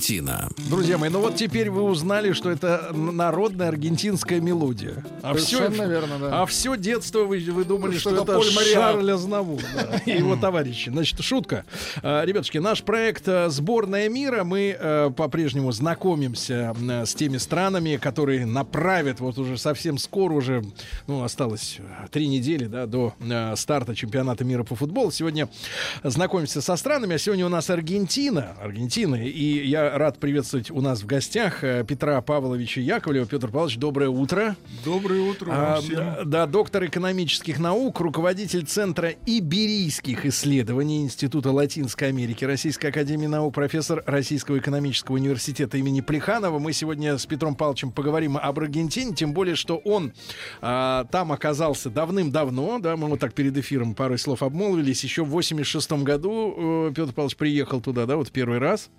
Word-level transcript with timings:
Аргентина. 0.00 0.48
Друзья 0.70 0.96
мои, 0.96 1.10
ну 1.10 1.20
вот 1.20 1.36
теперь 1.36 1.68
вы 1.68 1.82
узнали, 1.82 2.32
что 2.32 2.50
это 2.50 2.90
народная 2.94 3.68
аргентинская 3.68 4.40
мелодия. 4.40 5.04
А 5.20 5.34
все, 5.34 5.68
верно, 5.68 6.18
да. 6.18 6.42
а 6.42 6.46
все 6.46 6.74
детство 6.78 7.24
вы, 7.24 7.38
вы 7.50 7.66
думали, 7.66 7.98
Что 7.98 8.10
что, 8.10 8.22
это 8.22 8.32
Поль. 8.36 8.64
Шарль 8.72 9.10
Азнавур 9.12 9.60
да, 9.74 9.98
и 10.06 10.16
его 10.16 10.36
товарищи. 10.36 10.88
Значит, 10.88 11.20
шутка. 11.20 11.66
А, 12.02 12.24
Ребятушки, 12.24 12.56
наш 12.56 12.82
проект 12.82 13.28
э, 13.28 13.50
«Сборная 13.50 14.08
мира». 14.08 14.42
Мы 14.42 14.74
э, 14.78 15.10
по-прежнему 15.14 15.70
знакомимся 15.70 16.74
э, 16.80 17.04
с 17.04 17.14
теми 17.14 17.36
странами, 17.36 17.96
которые 17.96 18.46
направят 18.46 19.20
вот 19.20 19.36
уже 19.36 19.58
совсем 19.58 19.98
скоро, 19.98 20.32
уже, 20.32 20.64
ну, 21.08 21.24
осталось 21.24 21.76
три 22.10 22.26
недели, 22.26 22.64
да, 22.64 22.86
до 22.86 23.12
старта 23.54 23.94
чемпионата 23.94 24.44
мира 24.44 24.64
по 24.64 24.74
футболу. 24.74 25.10
Сегодня 25.10 25.50
знакомимся 26.02 26.62
со 26.62 26.76
странами, 26.76 27.16
а 27.16 27.18
сегодня 27.18 27.44
у 27.44 27.50
нас 27.50 27.68
Аргентина. 27.68 28.56
Аргентина. 28.62 29.16
И 29.16 29.68
я 29.68 29.89
рад 29.96 30.18
приветствовать 30.18 30.70
у 30.70 30.80
нас 30.80 31.02
в 31.02 31.06
гостях 31.06 31.64
э, 31.64 31.84
Петра 31.86 32.20
Павловича 32.20 32.80
Яковлева. 32.80 33.26
Петр 33.26 33.48
Павлович, 33.48 33.76
доброе 33.76 34.08
утро. 34.08 34.56
Доброе 34.84 35.20
утро 35.20 35.50
А, 35.50 35.80
всем. 35.80 35.96
да, 35.96 36.20
да, 36.24 36.46
доктор 36.46 36.84
экономических 36.86 37.58
наук, 37.58 38.00
руководитель 38.00 38.64
Центра 38.64 39.10
Иберийских 39.26 40.26
исследований 40.26 41.02
Института 41.02 41.50
Латинской 41.50 42.08
Америки 42.08 42.44
Российской 42.44 42.86
Академии 42.86 43.26
Наук, 43.26 43.54
профессор 43.54 44.02
Российского 44.06 44.58
экономического 44.58 45.16
университета 45.16 45.76
имени 45.78 46.00
Плеханова. 46.00 46.58
Мы 46.58 46.72
сегодня 46.72 47.18
с 47.18 47.26
Петром 47.26 47.54
Павловичем 47.54 47.92
поговорим 47.92 48.36
об 48.36 48.58
Аргентине, 48.58 49.14
тем 49.14 49.32
более, 49.32 49.54
что 49.56 49.76
он 49.78 50.12
а, 50.60 51.04
там 51.10 51.32
оказался 51.32 51.90
давным-давно, 51.90 52.78
да, 52.78 52.96
мы 52.96 53.08
вот 53.08 53.20
так 53.20 53.34
перед 53.34 53.56
эфиром 53.56 53.94
пару 53.94 54.16
слов 54.18 54.42
обмолвились, 54.42 55.02
еще 55.04 55.24
в 55.24 55.28
86 55.30 55.92
году 56.04 56.88
э, 56.88 56.92
Петр 56.94 57.12
Павлович 57.12 57.36
приехал 57.36 57.80
туда, 57.80 58.06
да, 58.06 58.16
вот 58.16 58.30
первый 58.30 58.58
раз. 58.58 58.90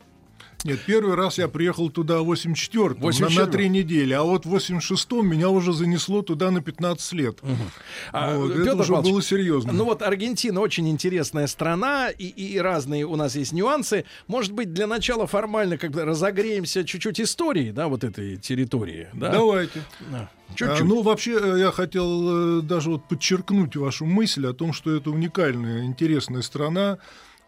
Нет, 0.63 0.79
первый 0.85 1.15
раз 1.15 1.37
я 1.37 1.47
приехал 1.47 1.89
туда 1.89 2.21
в 2.21 2.31
84-м, 2.31 2.99
на, 2.99 3.05
84-м. 3.07 3.35
на 3.35 3.47
три 3.47 3.69
недели, 3.69 4.13
а 4.13 4.23
вот 4.23 4.45
в 4.45 4.55
86-м 4.55 5.27
меня 5.27 5.49
уже 5.49 5.73
занесло 5.73 6.21
туда 6.21 6.51
на 6.51 6.61
15 6.61 7.13
лет. 7.13 7.39
А, 8.11 8.37
Вот, 8.37 8.49
Петр 8.49 8.61
это 8.61 8.75
уже 8.75 8.93
Павлович, 8.93 9.11
было 9.11 9.21
серьезно. 9.21 9.73
Ну 9.73 9.85
вот 9.85 10.01
Аргентина 10.01 10.59
очень 10.61 10.87
интересная 10.89 11.47
страна, 11.47 12.09
и, 12.09 12.27
и 12.27 12.59
разные 12.59 13.05
у 13.05 13.15
нас 13.15 13.35
есть 13.35 13.53
нюансы. 13.53 14.05
Может 14.27 14.53
быть, 14.53 14.73
для 14.73 14.87
начала 14.87 15.25
формально 15.27 15.77
как 15.77 15.91
бы 15.91 16.05
разогреемся 16.05 16.83
чуть-чуть 16.83 17.19
историей, 17.19 17.71
да, 17.71 17.87
вот 17.87 18.03
этой 18.03 18.37
территории. 18.37 19.07
Да? 19.13 19.31
Давайте. 19.31 19.83
Да. 20.11 20.29
А, 20.59 20.83
ну, 20.83 21.01
вообще, 21.01 21.39
э, 21.41 21.59
я 21.59 21.71
хотел 21.71 22.59
э, 22.59 22.61
даже 22.61 22.89
вот 22.89 23.07
подчеркнуть 23.07 23.75
вашу 23.75 24.05
мысль 24.05 24.45
о 24.47 24.53
том, 24.53 24.73
что 24.73 24.93
это 24.95 25.09
уникальная, 25.09 25.85
интересная 25.85 26.41
страна. 26.41 26.97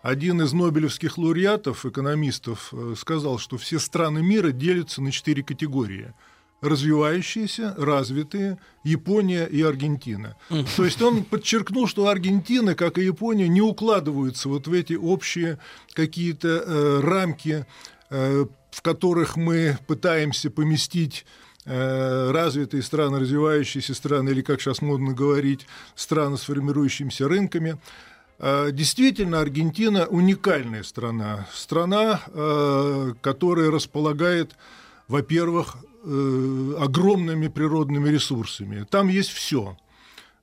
Один 0.03 0.41
из 0.41 0.51
нобелевских 0.51 1.17
лауреатов, 1.17 1.85
экономистов, 1.85 2.73
э, 2.73 2.93
сказал, 2.97 3.39
что 3.39 3.57
все 3.57 3.79
страны 3.79 4.21
мира 4.21 4.51
делятся 4.51 5.01
на 5.01 5.13
четыре 5.13 5.43
категории. 5.43 6.13
Развивающиеся, 6.61 7.73
развитые, 7.77 8.57
Япония 8.83 9.45
и 9.45 9.61
Аргентина. 9.61 10.35
То 10.75 10.83
есть 10.83 11.01
он 11.01 11.23
подчеркнул, 11.23 11.87
что 11.87 12.07
Аргентина, 12.09 12.75
как 12.75 12.97
и 12.97 13.05
Япония, 13.05 13.47
не 13.47 13.61
укладываются 13.61 14.49
вот 14.49 14.67
в 14.67 14.73
эти 14.73 14.93
общие 14.93 15.57
какие-то 15.93 16.47
э, 16.47 16.99
рамки, 17.01 17.65
э, 18.09 18.45
в 18.71 18.81
которых 18.81 19.37
мы 19.37 19.77
пытаемся 19.87 20.49
поместить 20.49 21.25
э, 21.63 22.31
развитые 22.31 22.83
страны, 22.83 23.19
развивающиеся 23.19 23.93
страны, 23.93 24.31
или, 24.31 24.41
как 24.41 24.59
сейчас 24.59 24.81
модно 24.81 25.13
говорить, 25.13 25.65
страны 25.95 26.37
с 26.37 26.41
формирующимися 26.41 27.29
рынками. 27.29 27.77
Э, 28.45 28.71
Действительно, 28.73 29.39
Аргентина 29.39 30.05
уникальная 30.05 30.83
страна. 30.83 31.47
Страна, 31.53 32.19
э, 32.27 33.13
которая 33.21 33.71
располагает, 33.71 34.51
во-первых, 35.07 35.77
э, 36.03 36.75
огромными 36.77 37.47
природными 37.47 38.09
ресурсами. 38.09 38.85
Там 38.89 39.07
есть 39.07 39.29
все 39.29 39.77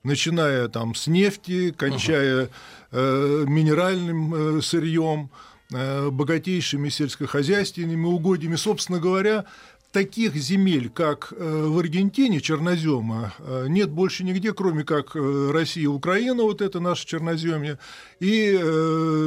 начиная 0.03 0.67
там 0.67 0.95
с 0.95 1.05
нефти, 1.05 1.71
кончая 1.77 2.49
э, 2.91 3.45
минеральным 3.47 4.57
э, 4.57 4.61
сырьем, 4.63 5.29
э, 5.71 6.09
богатейшими 6.09 6.89
сельскохозяйственными 6.89 8.05
угодьями. 8.05 8.55
Собственно 8.55 8.97
говоря, 8.97 9.45
таких 9.91 10.35
земель, 10.35 10.89
как 10.89 11.33
э, 11.35 11.65
в 11.67 11.77
Аргентине, 11.77 12.39
чернозема, 12.39 13.33
э, 13.39 13.65
нет 13.67 13.89
больше 13.89 14.23
нигде, 14.23 14.53
кроме 14.53 14.83
как 14.83 15.15
э, 15.15 15.51
Россия 15.51 15.89
Украина, 15.89 16.43
вот 16.43 16.61
это 16.61 16.79
наше 16.79 17.05
черноземье, 17.05 17.77
и 18.19 18.57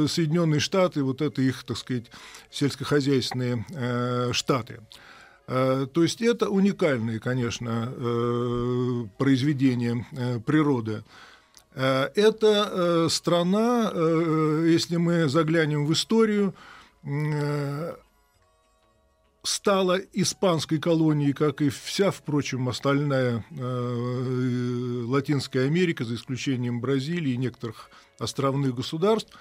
Соединенные 0.07 0.59
Штаты, 0.59 1.03
вот 1.03 1.21
это 1.21 1.41
их, 1.41 1.63
так 1.63 1.77
сказать, 1.77 2.05
сельскохозяйственные 2.49 3.65
штаты. 4.33 4.79
То 5.47 5.89
есть 5.95 6.21
это 6.21 6.49
уникальные, 6.49 7.19
конечно, 7.19 9.07
произведения 9.17 10.05
природы. 10.45 11.03
Это 11.75 13.07
страна, 13.09 13.91
если 14.65 14.95
мы 14.95 15.27
заглянем 15.29 15.85
в 15.85 15.93
историю, 15.93 16.55
стала 19.45 19.97
испанской 20.13 20.79
колонией, 20.79 21.33
как 21.33 21.61
и 21.61 21.69
вся, 21.69 22.11
впрочем, 22.11 22.67
остальная 22.69 23.45
э, 23.51 25.03
Латинская 25.07 25.65
Америка, 25.65 26.03
за 26.03 26.15
исключением 26.15 26.81
Бразилии 26.81 27.33
и 27.33 27.37
некоторых 27.37 27.89
островных 28.19 28.75
государств, 28.75 29.31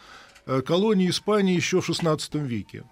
э, 0.47 0.61
колонией 0.63 1.11
Испании 1.11 1.55
еще 1.57 1.81
в 1.81 1.89
XVI 1.89 2.47
веке. 2.47 2.85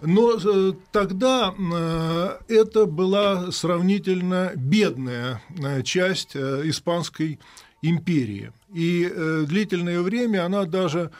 Но 0.00 0.38
э, 0.38 0.72
тогда 0.92 1.54
э, 1.56 2.38
это 2.48 2.86
была 2.86 3.50
сравнительно 3.50 4.52
бедная 4.54 5.42
э, 5.58 5.82
часть 5.82 6.36
э, 6.36 6.62
испанской 6.64 7.40
империи. 7.82 8.52
И 8.72 9.10
э, 9.10 9.44
длительное 9.46 10.00
время 10.00 10.44
она 10.44 10.64
даже 10.64 11.10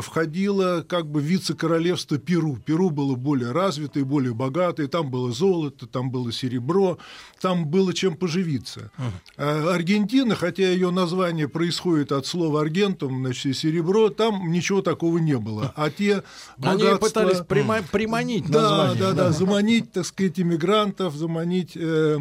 входила 0.00 0.84
как 0.88 1.06
бы 1.10 1.20
вице-королевство 1.22 2.18
Перу. 2.18 2.56
Перу 2.56 2.90
было 2.90 3.14
более 3.14 3.52
развитое, 3.52 4.04
более 4.04 4.34
богатое, 4.34 4.88
там 4.88 5.10
было 5.10 5.32
золото, 5.32 5.86
там 5.86 6.10
было 6.10 6.32
серебро, 6.32 6.98
там 7.40 7.66
было 7.66 7.92
чем 7.94 8.16
поживиться. 8.16 8.90
А 9.36 9.72
Аргентина, 9.74 10.34
хотя 10.34 10.68
ее 10.70 10.90
название 10.90 11.48
происходит 11.48 12.12
от 12.12 12.26
слова 12.26 12.60
аргентум, 12.60 13.20
значит, 13.20 13.56
серебро, 13.56 14.08
там 14.10 14.50
ничего 14.50 14.82
такого 14.82 15.18
не 15.18 15.38
было. 15.38 15.72
А 15.76 15.90
те 15.90 16.22
Они 16.62 16.82
богатства- 16.82 16.98
пытались 16.98 17.38
прима- 17.40 17.84
приманить 17.90 18.46
да, 18.50 18.62
название. 18.62 18.98
да, 19.00 19.12
да, 19.12 19.32
заманить, 19.32 19.92
так 19.92 20.04
сказать, 20.06 20.40
иммигрантов, 20.40 21.14
заманить 21.14 21.72
э, 21.76 22.18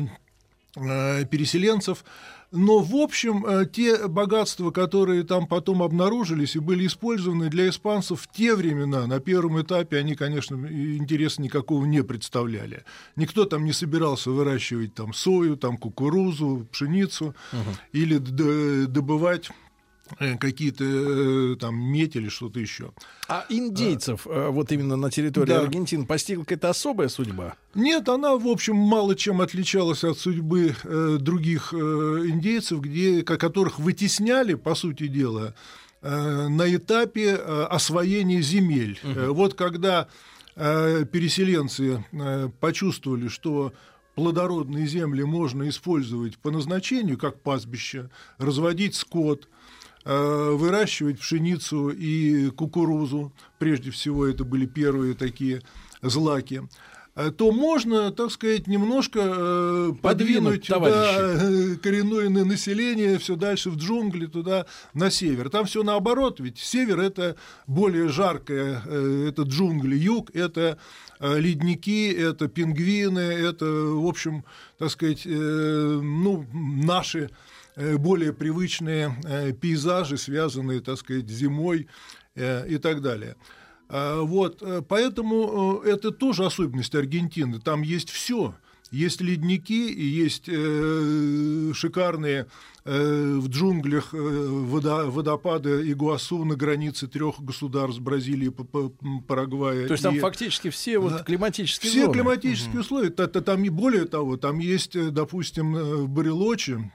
э, 0.75 1.25
переселенцев. 1.25 2.03
Но, 2.55 2.79
в 2.79 2.95
общем, 2.95 3.43
э, 3.47 3.65
те 3.65 4.07
богатства, 4.07 4.69
которые 4.69 5.23
там 5.23 5.47
потом 5.47 5.81
обнаружились 5.81 6.55
и 6.55 6.59
были 6.59 6.85
использованы 6.85 7.49
для 7.49 7.67
испанцев 7.67 8.21
в 8.21 8.31
те 8.31 8.53
времена, 8.55 9.07
на 9.07 9.19
первом 9.19 9.59
этапе, 9.59 9.97
они, 9.97 10.13
конечно, 10.13 10.55
интереса 10.67 11.41
никакого 11.41 11.83
не 11.85 12.03
представляли. 12.03 12.83
Никто 13.15 13.45
там 13.45 13.65
не 13.65 13.73
собирался 13.73 14.29
выращивать 14.29 14.93
там 14.93 15.13
сою, 15.13 15.57
там 15.57 15.77
кукурузу, 15.77 16.67
пшеницу 16.71 17.33
или 17.91 18.19
д- 18.19 18.85
добывать 18.85 19.49
какие-то 20.39 20.83
э, 20.83 21.55
там 21.59 21.75
медь 21.75 22.15
или 22.15 22.29
что-то 22.29 22.59
еще. 22.59 22.91
А 23.27 23.45
индейцев 23.49 24.27
э, 24.27 24.49
вот 24.49 24.71
именно 24.71 24.95
на 24.95 25.09
территории 25.09 25.47
Да. 25.49 25.61
Аргентины 25.61 26.05
постигла 26.05 26.43
какая-то 26.43 26.69
особая 26.69 27.07
судьба? 27.09 27.55
Нет, 27.75 28.07
она, 28.09 28.35
в 28.35 28.47
общем, 28.47 28.75
мало 28.75 29.15
чем 29.15 29.41
отличалась 29.41 30.03
от 30.03 30.17
судьбы 30.17 30.75
э, 30.83 31.17
других 31.19 31.73
э, 31.73 31.77
индейцев, 31.77 32.81
где, 32.81 33.23
ко- 33.23 33.37
которых 33.37 33.79
вытесняли, 33.79 34.53
по 34.55 34.75
сути 34.75 35.07
дела, 35.07 35.53
э, 36.01 36.47
на 36.49 36.73
этапе 36.75 37.35
э, 37.39 37.63
освоения 37.69 38.41
земель. 38.41 38.99
Э, 39.03 39.29
Вот 39.29 39.53
когда 39.55 40.07
э, 40.55 41.05
переселенцы 41.11 42.03
э, 42.11 42.49
почувствовали, 42.59 43.27
что 43.27 43.73
плодородные 44.15 44.85
земли 44.85 45.23
можно 45.23 45.67
использовать 45.69 46.37
по 46.37 46.51
назначению, 46.51 47.17
как 47.17 47.41
пастбище, 47.41 48.09
разводить 48.37 48.93
скот, 48.95 49.45
э, 49.45 49.47
выращивать 50.05 51.19
пшеницу 51.19 51.89
и 51.89 52.49
кукурузу. 52.49 53.31
Прежде 53.57 53.91
всего, 53.91 54.25
это 54.25 54.43
были 54.43 54.65
первые 54.65 55.13
такие 55.13 55.61
злаки 56.03 56.61
э, 57.15 57.31
то 57.31 57.51
можно, 57.51 58.11
так 58.11 58.31
сказать, 58.31 58.67
немножко 58.67 59.19
э, 59.21 59.91
подвинуть, 60.01 60.67
подвинуть 60.67 60.67
туда 60.67 61.77
коренное 61.81 62.43
население 62.43 63.17
все 63.19 63.35
дальше 63.35 63.69
в 63.69 63.77
джунгли, 63.77 64.25
туда 64.25 64.65
на 64.93 65.09
север. 65.09 65.49
Там 65.49 65.65
все 65.65 65.83
наоборот, 65.83 66.39
ведь 66.39 66.57
север 66.57 66.99
это 66.99 67.35
более 67.67 68.09
жаркое, 68.09 68.81
это 68.81 69.43
джунгли, 69.43 69.95
юг 69.95 70.31
это 70.33 70.77
ледники, 71.19 72.11
это 72.11 72.47
пингвины, 72.47 73.19
это, 73.19 73.65
в 73.65 74.05
общем, 74.05 74.43
так 74.77 74.89
сказать, 74.89 75.21
ну, 75.25 76.45
наши 76.51 77.29
более 77.75 78.33
привычные 78.33 79.15
пейзажи, 79.59 80.17
связанные, 80.17 80.81
так 80.81 80.97
сказать, 80.97 81.29
зимой 81.29 81.87
и 82.35 82.77
так 82.81 83.01
далее. 83.01 83.35
А, 83.95 84.21
вот, 84.21 84.63
э, 84.63 84.81
поэтому 84.87 85.81
э, 85.83 85.91
это 85.91 86.11
тоже 86.11 86.45
особенность 86.45 86.95
Аргентины. 86.95 87.59
Там 87.59 87.83
есть 87.83 88.09
все. 88.09 88.55
Есть 88.89 89.21
ледники 89.21 89.91
и 89.91 90.03
есть 90.03 90.45
э, 90.47 91.71
шикарные 91.75 92.47
э, 92.85 93.37
в 93.39 93.49
джунглях 93.49 94.13
э, 94.13 94.17
водо, 94.17 95.11
водопады 95.11 95.91
Игуасу 95.91 96.43
на 96.43 96.55
границе 96.55 97.07
трех 97.07 97.39
государств 97.39 98.01
Бразилии, 98.01 98.51
Парагвая. 99.27 99.87
То 99.87 99.93
есть 99.93 100.03
там 100.03 100.19
фактически 100.19 100.71
все 100.71 100.97
вот 100.97 101.23
климатические 101.23 101.91
все 101.91 102.01
зоны. 102.05 102.13
климатические 102.13 102.73
угу. 102.73 102.81
условия. 102.81 103.09
Там 103.09 103.63
и 103.63 103.69
более 103.69 104.05
того, 104.05 104.37
там 104.37 104.57
есть, 104.57 104.93
допустим, 105.11 105.73
в 105.73 106.09
Барелоче 106.09 106.91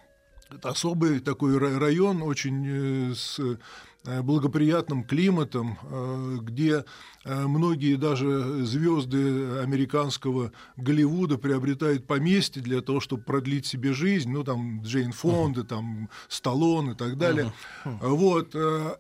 особый 0.62 1.20
такой 1.20 1.58
район, 1.58 2.22
очень 2.22 3.14
с 3.14 3.38
Э, 3.38 3.56
благоприятным 4.04 5.04
климатом, 5.04 5.78
э, 5.82 6.38
где 6.42 6.84
э, 7.24 7.46
многие 7.46 7.96
даже 7.96 8.64
звезды 8.64 9.58
американского 9.58 10.52
Голливуда 10.76 11.36
приобретают 11.36 12.06
поместье 12.06 12.62
для 12.62 12.80
того, 12.80 13.00
чтобы 13.00 13.22
продлить 13.22 13.66
себе 13.66 13.92
жизнь, 13.92 14.30
ну 14.30 14.44
там 14.44 14.82
Джейн 14.82 15.12
Фонда, 15.12 15.62
uh-huh. 15.62 15.66
там 15.66 16.08
Сталлон 16.28 16.92
и 16.92 16.94
так 16.94 17.18
далее. 17.18 17.52
Uh-huh. 17.84 18.00
Uh-huh. 18.00 18.08
Вот 18.14 18.54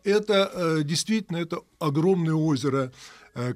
это 0.04 0.82
действительно 0.82 1.38
это 1.38 1.60
огромное 1.78 2.34
озеро, 2.34 2.92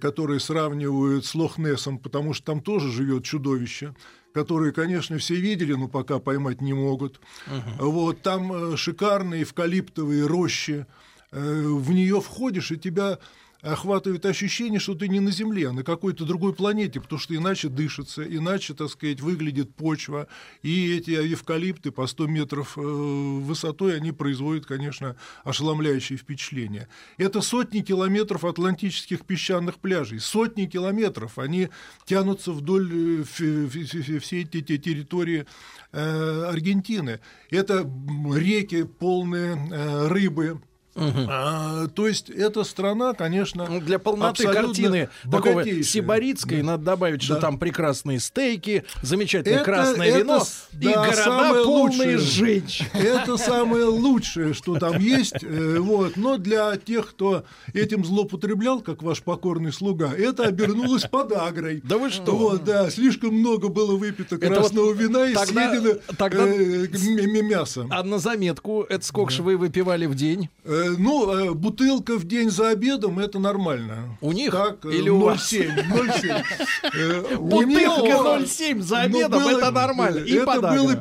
которое 0.00 0.38
сравнивают 0.38 1.26
с 1.26 1.34
Лохнесом, 1.34 1.98
потому 1.98 2.34
что 2.34 2.46
там 2.46 2.60
тоже 2.60 2.90
живет 2.90 3.24
чудовище 3.24 3.94
которые, 4.34 4.72
конечно, 4.72 5.18
все 5.18 5.34
видели, 5.34 5.74
но 5.74 5.88
пока 5.88 6.18
поймать 6.18 6.62
не 6.62 6.72
могут. 6.72 7.20
Uh-huh. 7.48 7.90
Вот 7.90 8.22
там 8.22 8.78
шикарные 8.78 9.42
эвкалиптовые 9.42 10.26
рощи, 10.26 10.86
Э, 10.86 11.11
в 11.32 11.90
нее 11.92 12.20
входишь, 12.20 12.70
и 12.70 12.78
тебя 12.78 13.18
охватывает 13.62 14.26
ощущение, 14.26 14.80
что 14.80 14.94
ты 14.94 15.08
не 15.08 15.20
на 15.20 15.30
Земле, 15.30 15.68
а 15.68 15.72
на 15.72 15.84
какой-то 15.84 16.24
другой 16.24 16.52
планете, 16.52 17.00
потому 17.00 17.20
что 17.20 17.34
иначе 17.34 17.68
дышится, 17.68 18.22
иначе, 18.22 18.74
так 18.74 18.90
сказать, 18.90 19.20
выглядит 19.20 19.74
почва. 19.74 20.26
И 20.62 20.92
эти 20.96 21.10
эвкалипты 21.32 21.92
по 21.92 22.06
100 22.06 22.26
метров 22.26 22.76
э, 22.76 22.80
высотой, 22.80 23.96
они 23.96 24.10
производят, 24.10 24.66
конечно, 24.66 25.16
ошеломляющее 25.44 26.18
впечатление. 26.18 26.88
Это 27.18 27.40
сотни 27.40 27.80
километров 27.80 28.44
атлантических 28.44 29.24
песчаных 29.24 29.76
пляжей, 29.76 30.18
сотни 30.18 30.66
километров, 30.66 31.38
они 31.38 31.68
тянутся 32.04 32.50
вдоль 32.50 33.20
э, 33.20 33.24
всей 33.24 34.44
этой 34.44 34.78
территории 34.78 35.46
Аргентины. 35.92 37.20
Это 37.50 37.88
реки 38.34 38.84
полные 38.84 40.08
рыбы, 40.08 40.58
Угу. 40.94 41.26
А, 41.28 41.88
то 41.88 42.06
есть 42.06 42.28
эта 42.28 42.64
страна, 42.64 43.14
конечно, 43.14 43.66
ну, 43.68 43.80
для 43.80 43.98
полноты 43.98 44.46
картины 44.46 45.08
такого 45.30 45.64
сибаритской 45.82 46.58
да. 46.58 46.72
надо 46.72 46.84
добавить, 46.84 47.22
что 47.22 47.34
да. 47.34 47.40
там 47.40 47.58
прекрасные 47.58 48.20
стейки, 48.20 48.84
замечательное 49.00 49.60
это, 49.60 49.64
красное 49.64 50.08
это, 50.08 50.18
вино 50.18 50.42
да, 50.72 50.90
и 50.90 50.94
города 50.94 51.64
полные 51.64 52.18
женщин. 52.18 52.86
Это 52.92 53.38
самое 53.38 53.86
лучшее, 53.86 54.52
что 54.52 54.78
там 54.78 54.98
есть. 54.98 55.42
Э, 55.42 55.78
вот. 55.78 56.16
Но 56.16 56.36
для 56.36 56.76
тех, 56.76 57.08
кто 57.10 57.44
этим 57.72 58.04
злоупотреблял, 58.04 58.80
как 58.80 59.02
ваш 59.02 59.22
покорный 59.22 59.72
слуга, 59.72 60.12
это 60.12 60.44
обернулось 60.44 61.04
подагрой. 61.04 61.80
Да 61.84 61.96
вы 61.96 62.10
что? 62.10 62.36
Вот, 62.36 62.64
да, 62.64 62.90
слишком 62.90 63.34
много 63.34 63.68
было 63.68 63.96
выпито 63.96 64.36
красного 64.36 64.92
вот 64.92 65.00
вина 65.00 65.26
и 65.26 65.34
тогда, 65.34 65.70
съедено 65.70 66.00
тогда, 66.18 66.46
э, 66.46 67.42
мясо. 67.42 67.86
А 67.90 68.02
на 68.02 68.18
заметку, 68.18 68.84
это 68.88 69.04
сколько 69.04 69.32
же 69.32 69.42
вы 69.42 69.56
выпивали 69.56 70.06
в 70.06 70.14
день? 70.14 70.50
Э, 70.82 70.92
Э, 70.92 70.96
ну, 70.98 71.32
э, 71.32 71.52
бутылка 71.54 72.18
в 72.18 72.24
день 72.24 72.50
за 72.50 72.70
обедом 72.70 73.18
это 73.18 73.38
нормально. 73.38 74.16
У 74.20 74.32
них 74.32 74.52
так, 74.52 74.84
или 74.84 75.08
у 75.08 75.20
вас? 75.20 75.52
0,7. 75.52 77.38
Бутылка 77.38 78.42
0,7 78.42 78.80
за 78.80 79.00
обедом 79.02 79.46
это 79.46 79.70
нормально. 79.70 80.18
И 80.18 80.34
это 80.34 80.60
было 80.60 80.96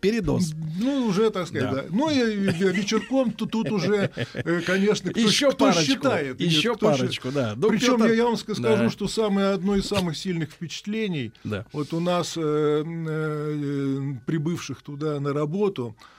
передоз. 0.00 0.52
Ну, 0.78 1.06
уже, 1.06 1.30
так 1.30 1.46
сказать, 1.48 1.70
да. 1.70 1.82
да. 1.82 1.84
Ну, 1.90 2.10
и 2.10 2.20
вечерком 2.22 3.32
то 3.32 3.46
тут 3.46 3.72
уже, 3.72 4.10
э, 4.34 4.60
конечно, 4.60 5.10
кто, 5.10 5.20
еще 5.20 5.48
кто 5.50 5.66
парочку, 5.66 5.82
считает. 5.84 6.40
Еще 6.40 6.70
нет, 6.70 6.80
парочку, 6.80 7.30
да. 7.32 7.54
Ну, 7.56 7.68
Причем 7.70 7.96
Петр... 7.96 8.10
я, 8.10 8.14
я 8.14 8.24
вам 8.24 8.36
скажу, 8.36 8.62
да. 8.62 8.90
что 8.90 9.08
самое 9.08 9.48
одно 9.48 9.74
из 9.74 9.86
самых 9.86 10.16
сильных 10.16 10.50
впечатлений, 10.50 11.32
да. 11.44 11.64
вот 11.72 11.94
у 11.94 12.00
нас 12.00 12.34
э, 12.36 12.84
э, 12.86 14.14
прибывших 14.26 14.82
туда 14.82 15.18
на 15.18 15.32
работу, 15.32 15.96
Э, 15.98 16.15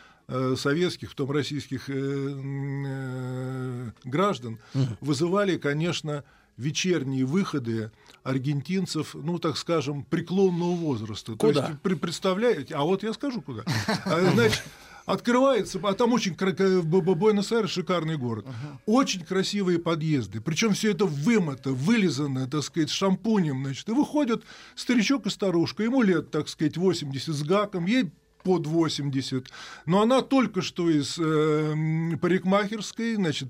советских, 0.55 1.11
в 1.11 1.15
том 1.15 1.31
российских 1.31 1.89
э, 1.89 1.93
э, 1.95 3.91
граждан, 4.03 4.59
вызывали, 4.99 5.57
конечно, 5.57 6.23
вечерние 6.57 7.23
выходы 7.23 7.91
аргентинцев, 8.23 9.13
ну, 9.13 9.39
так 9.39 9.57
скажем, 9.57 10.03
преклонного 10.03 10.75
возраста. 10.75 11.33
Куда? 11.33 11.61
То 11.61 11.67
есть, 11.69 11.81
при, 11.81 11.93
представляете, 11.93 12.75
а 12.75 12.81
вот 12.83 13.03
я 13.03 13.13
скажу 13.13 13.41
куда. 13.41 13.63
А, 14.05 14.31
значит, 14.33 14.63
открывается, 15.05 15.79
а 15.83 15.93
там 15.93 16.11
очень 16.11 16.35
Буэнос-Айрес 16.35 17.69
шикарный 17.69 18.17
город, 18.17 18.45
очень 18.85 19.23
красивые 19.23 19.79
подъезды, 19.79 20.41
причем 20.41 20.73
все 20.73 20.91
это 20.91 21.05
вымыто, 21.05 21.71
вылизано, 21.71 22.47
так 22.47 22.63
сказать, 22.63 22.89
шампунем, 22.89 23.63
значит, 23.63 23.87
и 23.87 23.93
выходят 23.93 24.43
старичок 24.75 25.27
и 25.27 25.29
старушка, 25.29 25.83
ему 25.83 26.01
лет, 26.01 26.31
так 26.31 26.49
сказать, 26.49 26.75
80 26.75 27.33
с 27.33 27.43
гаком, 27.43 27.85
ей 27.85 28.11
под 28.47 28.65
80, 28.65 29.49
но 29.85 30.01
она 30.01 30.21
только 30.21 30.61
что 30.61 30.89
из 30.89 31.17
э, 31.19 32.15
парикмахерской, 32.21 33.15
значит, 33.15 33.49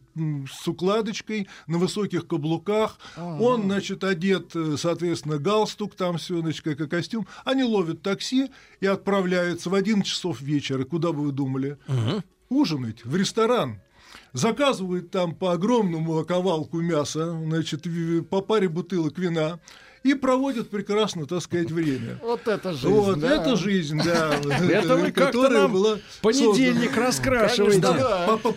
с 0.52 0.68
укладочкой, 0.68 1.48
на 1.68 1.78
высоких 1.78 2.26
каблуках, 2.26 2.98
А-а-а. 3.16 3.40
он, 3.40 3.66
значит, 3.66 4.04
одет, 4.04 4.56
э, 4.56 4.76
соответственно, 4.76 5.38
галстук, 5.38 5.94
там 5.94 6.18
все, 6.18 6.42
значит, 6.42 6.64
как 6.64 6.90
костюм, 6.90 7.28
они 7.46 7.64
ловят 7.64 8.02
такси 8.02 8.50
и 8.80 8.88
отправляются 8.88 9.70
в 9.70 9.76
11 9.76 10.04
часов 10.04 10.42
вечера, 10.42 10.84
куда 10.84 11.12
бы 11.12 11.26
вы 11.26 11.32
думали, 11.32 11.78
угу. 11.88 12.24
ужинать 12.50 13.06
в 13.06 13.16
ресторан, 13.16 13.80
заказывают 14.34 15.12
там 15.12 15.36
по 15.36 15.52
огромному 15.52 16.26
ковалку 16.26 16.82
мяса, 16.82 17.34
значит, 17.34 17.86
по 18.32 18.42
паре 18.42 18.68
бутылок 18.68 19.20
вина, 19.20 19.60
и 20.08 20.14
проводят 20.14 20.70
прекрасно, 20.70 21.26
так 21.26 21.42
сказать, 21.42 21.70
время. 21.70 22.20
Вот 22.22 22.48
это 22.48 22.74
жизнь. 22.74 22.88
Вот 22.88 23.20
да. 23.20 23.36
это 23.36 23.56
жизнь, 23.58 24.02
да. 24.04 24.40
Это 24.70 24.96
вы 24.96 25.12
как-то 25.12 25.50
нам 25.50 25.74
была 25.74 25.98
понедельник 26.22 26.96
раскрашиваете. 26.96 27.88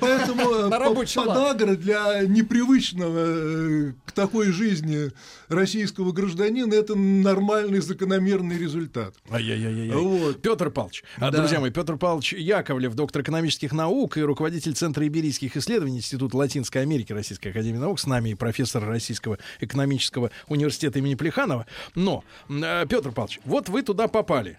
Поэтому 0.01 0.69
э, 0.69 1.07
подагра 1.15 1.75
для 1.75 2.23
непривычного 2.27 3.19
э, 3.19 3.93
к 4.07 4.13
такой 4.13 4.53
жизни 4.53 5.11
российского 5.49 6.13
гражданина 6.13 6.73
это 6.75 6.95
нормальный 6.95 7.81
закономерный 7.81 8.57
результат. 8.57 9.15
Ай-яй-яй. 9.31 9.91
Вот. 9.91 10.41
Петр 10.41 10.71
Павлович, 10.71 11.05
а, 11.17 11.31
да. 11.31 11.39
друзья 11.39 11.61
мои, 11.61 11.71
Петр 11.71 11.97
Павлович 11.97 12.35
Яковлев, 12.35 12.95
доктор 12.95 13.23
экономических 13.23 13.73
наук 13.73 14.17
и 14.17 14.23
руководитель 14.23 14.75
Центра 14.75 15.07
иберийских 15.07 15.57
исследований 15.57 15.99
Института 15.99 16.37
Латинской 16.37 16.83
Америки 16.83 17.13
Российской 17.13 17.49
Академии 17.49 17.79
Наук, 17.79 17.99
с 17.99 18.07
нами 18.07 18.31
и 18.31 18.35
профессор 18.35 18.85
Российского 18.85 19.39
экономического 19.61 20.31
университета 20.49 21.01
имени 21.01 21.15
Плеханова. 21.41 21.67
Но, 21.95 22.25
э, 22.49 22.87
Петр 22.89 23.13
Павлович, 23.13 23.41
вот 23.45 23.69
вы 23.69 23.83
туда 23.83 24.09
попали. 24.09 24.59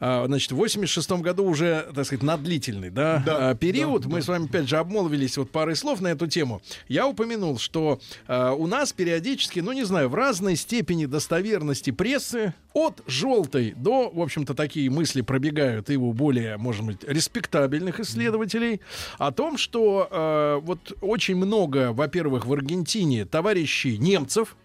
А, 0.00 0.26
значит, 0.26 0.52
в 0.52 0.56
86 0.56 1.22
году 1.22 1.44
уже, 1.44 1.88
так 1.94 2.06
сказать, 2.06 2.22
на 2.22 2.36
длительный 2.36 2.90
да, 2.90 3.22
да, 3.24 3.50
а, 3.50 3.54
период. 3.54 4.02
Да, 4.02 4.08
Мы 4.08 4.16
да. 4.16 4.22
с 4.22 4.28
вами, 4.28 4.46
опять 4.46 4.68
же, 4.68 4.76
обмолвились 4.76 5.36
вот 5.36 5.50
парой 5.50 5.76
слов 5.76 6.00
на 6.00 6.08
эту 6.08 6.26
тему. 6.26 6.62
Я 6.88 7.06
упомянул, 7.06 7.58
что 7.58 8.00
э, 8.26 8.50
у 8.56 8.66
нас 8.66 8.92
периодически, 8.92 9.60
ну, 9.60 9.72
не 9.72 9.84
знаю, 9.84 10.08
в 10.08 10.14
разной 10.14 10.56
степени 10.56 11.06
достоверности 11.06 11.90
прессы 11.90 12.54
от 12.72 13.02
желтой 13.06 13.74
до, 13.76 14.10
в 14.10 14.20
общем-то, 14.20 14.54
такие 14.54 14.90
мысли 14.90 15.22
пробегают 15.22 15.90
и 15.90 15.96
у 15.96 16.12
более, 16.12 16.56
может 16.56 16.84
быть, 16.84 17.04
респектабельных 17.04 18.00
исследователей 18.00 18.80
о 19.18 19.32
том, 19.32 19.56
что 19.56 20.08
э, 20.10 20.60
вот 20.62 20.92
очень 21.00 21.36
много, 21.36 21.92
во-первых, 21.92 22.46
в 22.46 22.52
Аргентине 22.52 23.24
товарищей 23.24 23.98
немцев, 23.98 24.56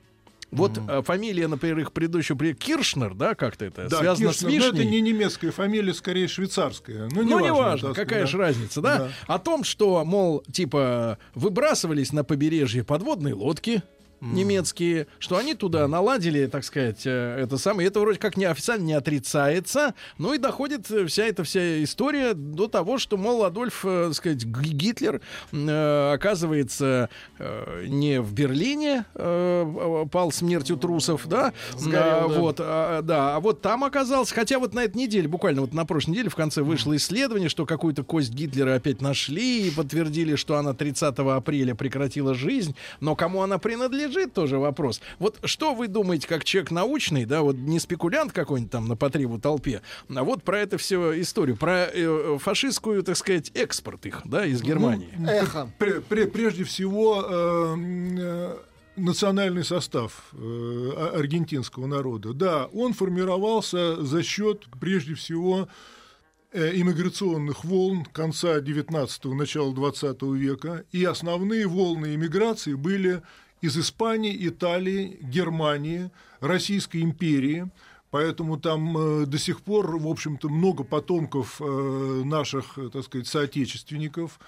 Вот 0.52 0.78
э, 0.88 1.02
фамилия, 1.02 1.48
например, 1.48 1.80
их 1.80 1.94
предыдущего 1.94 2.38
при 2.38 2.54
Киршнер, 2.54 3.14
да, 3.14 3.36
как-то 3.36 3.66
это 3.66 3.88
Да, 3.90 4.00
связано 4.00 4.28
Киршнер, 4.30 4.34
с 4.34 4.42
но 4.44 4.50
вишней. 4.50 4.70
это 4.82 4.84
не 4.92 5.02
немецкая 5.02 5.52
фамилия, 5.52 5.94
скорее 5.94 6.28
швейцарская. 6.28 7.08
Ну, 7.12 7.24
Ну, 7.24 7.40
неважно, 7.40 7.46
неважно, 7.48 7.88
так 7.90 7.96
какая 7.96 8.28
сказать, 8.28 8.30
же 8.30 8.38
да. 8.38 8.44
разница, 8.44 8.82
да? 8.82 8.98
Да. 8.98 9.10
О 9.34 9.40
том, 9.40 9.64
что, 9.64 10.04
мол, 10.04 10.44
типа, 10.52 11.18
выбрасывались 11.36 12.12
на 12.12 12.24
побережье 12.26 12.84
подводные 12.84 13.34
лодки 13.34 13.82
немецкие, 14.22 15.08
что 15.20 15.38
они 15.38 15.56
туда 15.56 15.88
наладили, 15.88 16.46
так 16.46 16.64
сказать, 16.64 17.02
э, 17.06 17.40
это 17.42 17.58
самое. 17.58 17.88
Это 17.88 18.00
вроде 18.00 18.20
как 18.20 18.38
неофициально 18.38 18.84
не 18.84 18.94
отрицается. 18.94 19.96
Ну 20.18 20.34
и 20.34 20.38
доходит 20.38 20.90
э, 20.92 21.06
вся 21.08 21.26
эта 21.26 21.44
вся 21.44 21.84
история 21.84 22.34
до 22.34 22.68
того, 22.68 22.98
что, 22.98 23.18
мол, 23.18 23.44
Адольф, 23.44 23.84
э, 23.84 24.06
так 24.08 24.16
сказать, 24.16 24.46
Гитлер 24.46 25.22
э, 25.52 26.14
оказывается 26.14 27.10
э, 27.40 27.86
не 27.88 28.22
в 28.22 28.34
Берлине 28.34 29.06
э, 29.16 30.06
пал 30.12 30.32
смертью 30.32 30.78
трусов, 30.78 31.28
да? 31.28 31.54
Сгорел, 31.78 32.02
А, 32.02 32.22
да. 32.22 32.28
Вот, 32.28 32.56
а, 32.60 33.02
да, 33.02 33.36
а 33.36 33.40
вот 33.40 33.62
там 33.62 33.84
оказался, 33.84 34.34
хотя 34.36 34.60
вот 34.60 34.74
на 34.74 34.82
этой 34.84 34.98
неделе, 34.98 35.28
буквально 35.28 35.62
вот 35.62 35.74
на 35.74 35.86
прошлой 35.86 36.12
неделе 36.12 36.30
в 36.30 36.36
конце 36.36 36.62
вышло 36.62 36.96
исследование, 36.96 37.50
что 37.50 37.66
какую-то 37.66 38.04
кость 38.04 38.32
Гитлера 38.32 38.76
опять 38.76 39.02
нашли 39.02 39.68
и 39.68 39.72
подтвердили, 39.72 40.36
что 40.36 40.58
она 40.58 40.74
30 40.74 41.18
апреля 41.18 41.74
прекратила 41.76 42.34
жизнь, 42.36 42.76
но 43.00 43.16
кому 43.16 43.42
она 43.42 43.58
принадлежит, 43.58 44.11
тоже 44.34 44.58
вопрос. 44.58 45.02
Вот 45.20 45.40
что 45.44 45.74
вы 45.74 45.88
думаете, 45.88 46.28
как 46.28 46.44
человек 46.44 46.72
научный, 46.72 47.26
да, 47.26 47.42
вот 47.42 47.56
не 47.56 47.80
спекулянт 47.80 48.32
какой-нибудь 48.32 48.72
там 48.72 48.88
на 48.88 48.96
потребу 48.96 49.40
толпе, 49.40 49.82
а 50.14 50.24
вот 50.24 50.44
про 50.44 50.60
это 50.60 50.78
все 50.78 51.20
историю, 51.22 51.58
про 51.58 51.88
э, 51.94 52.38
фашистскую, 52.40 53.04
так 53.04 53.18
сказать, 53.18 53.52
экспорт 53.54 54.06
их, 54.06 54.22
да, 54.26 54.46
из 54.46 54.62
Германии. 54.62 55.10
Эхо. 55.28 55.72
Пре- 55.80 56.04
пре- 56.08 56.28
прежде 56.28 56.64
всего, 56.64 57.26
э, 57.28 57.76
э, 58.20 58.58
национальный 58.98 59.64
состав 59.64 60.30
э, 60.34 60.38
а- 60.38 61.14
аргентинского 61.18 61.88
народа. 61.88 62.34
Да, 62.34 62.66
он 62.74 62.94
формировался 62.94 64.04
за 64.04 64.22
счет, 64.24 64.66
прежде 64.80 65.16
всего, 65.16 65.68
э, 66.54 66.72
иммиграционных 66.76 67.64
волн 67.64 68.06
конца 68.06 68.60
19-го, 68.60 69.34
начала 69.34 69.74
20 69.74 70.22
века. 70.34 70.84
И 70.92 71.04
основные 71.06 71.66
волны 71.68 72.14
иммиграции 72.16 72.74
были 72.74 73.22
из 73.62 73.78
Испании, 73.78 74.48
Италии, 74.48 75.18
Германии, 75.22 76.10
Российской 76.40 77.02
империи. 77.02 77.68
Поэтому 78.10 78.58
там 78.58 78.98
э, 78.98 79.26
до 79.26 79.38
сих 79.38 79.62
пор, 79.62 79.98
в 79.98 80.08
общем-то, 80.08 80.50
много 80.50 80.84
потомков 80.84 81.62
э, 81.62 82.22
наших, 82.26 82.78
так 82.92 83.06
сказать, 83.06 83.28
соотечественников. 83.28 84.40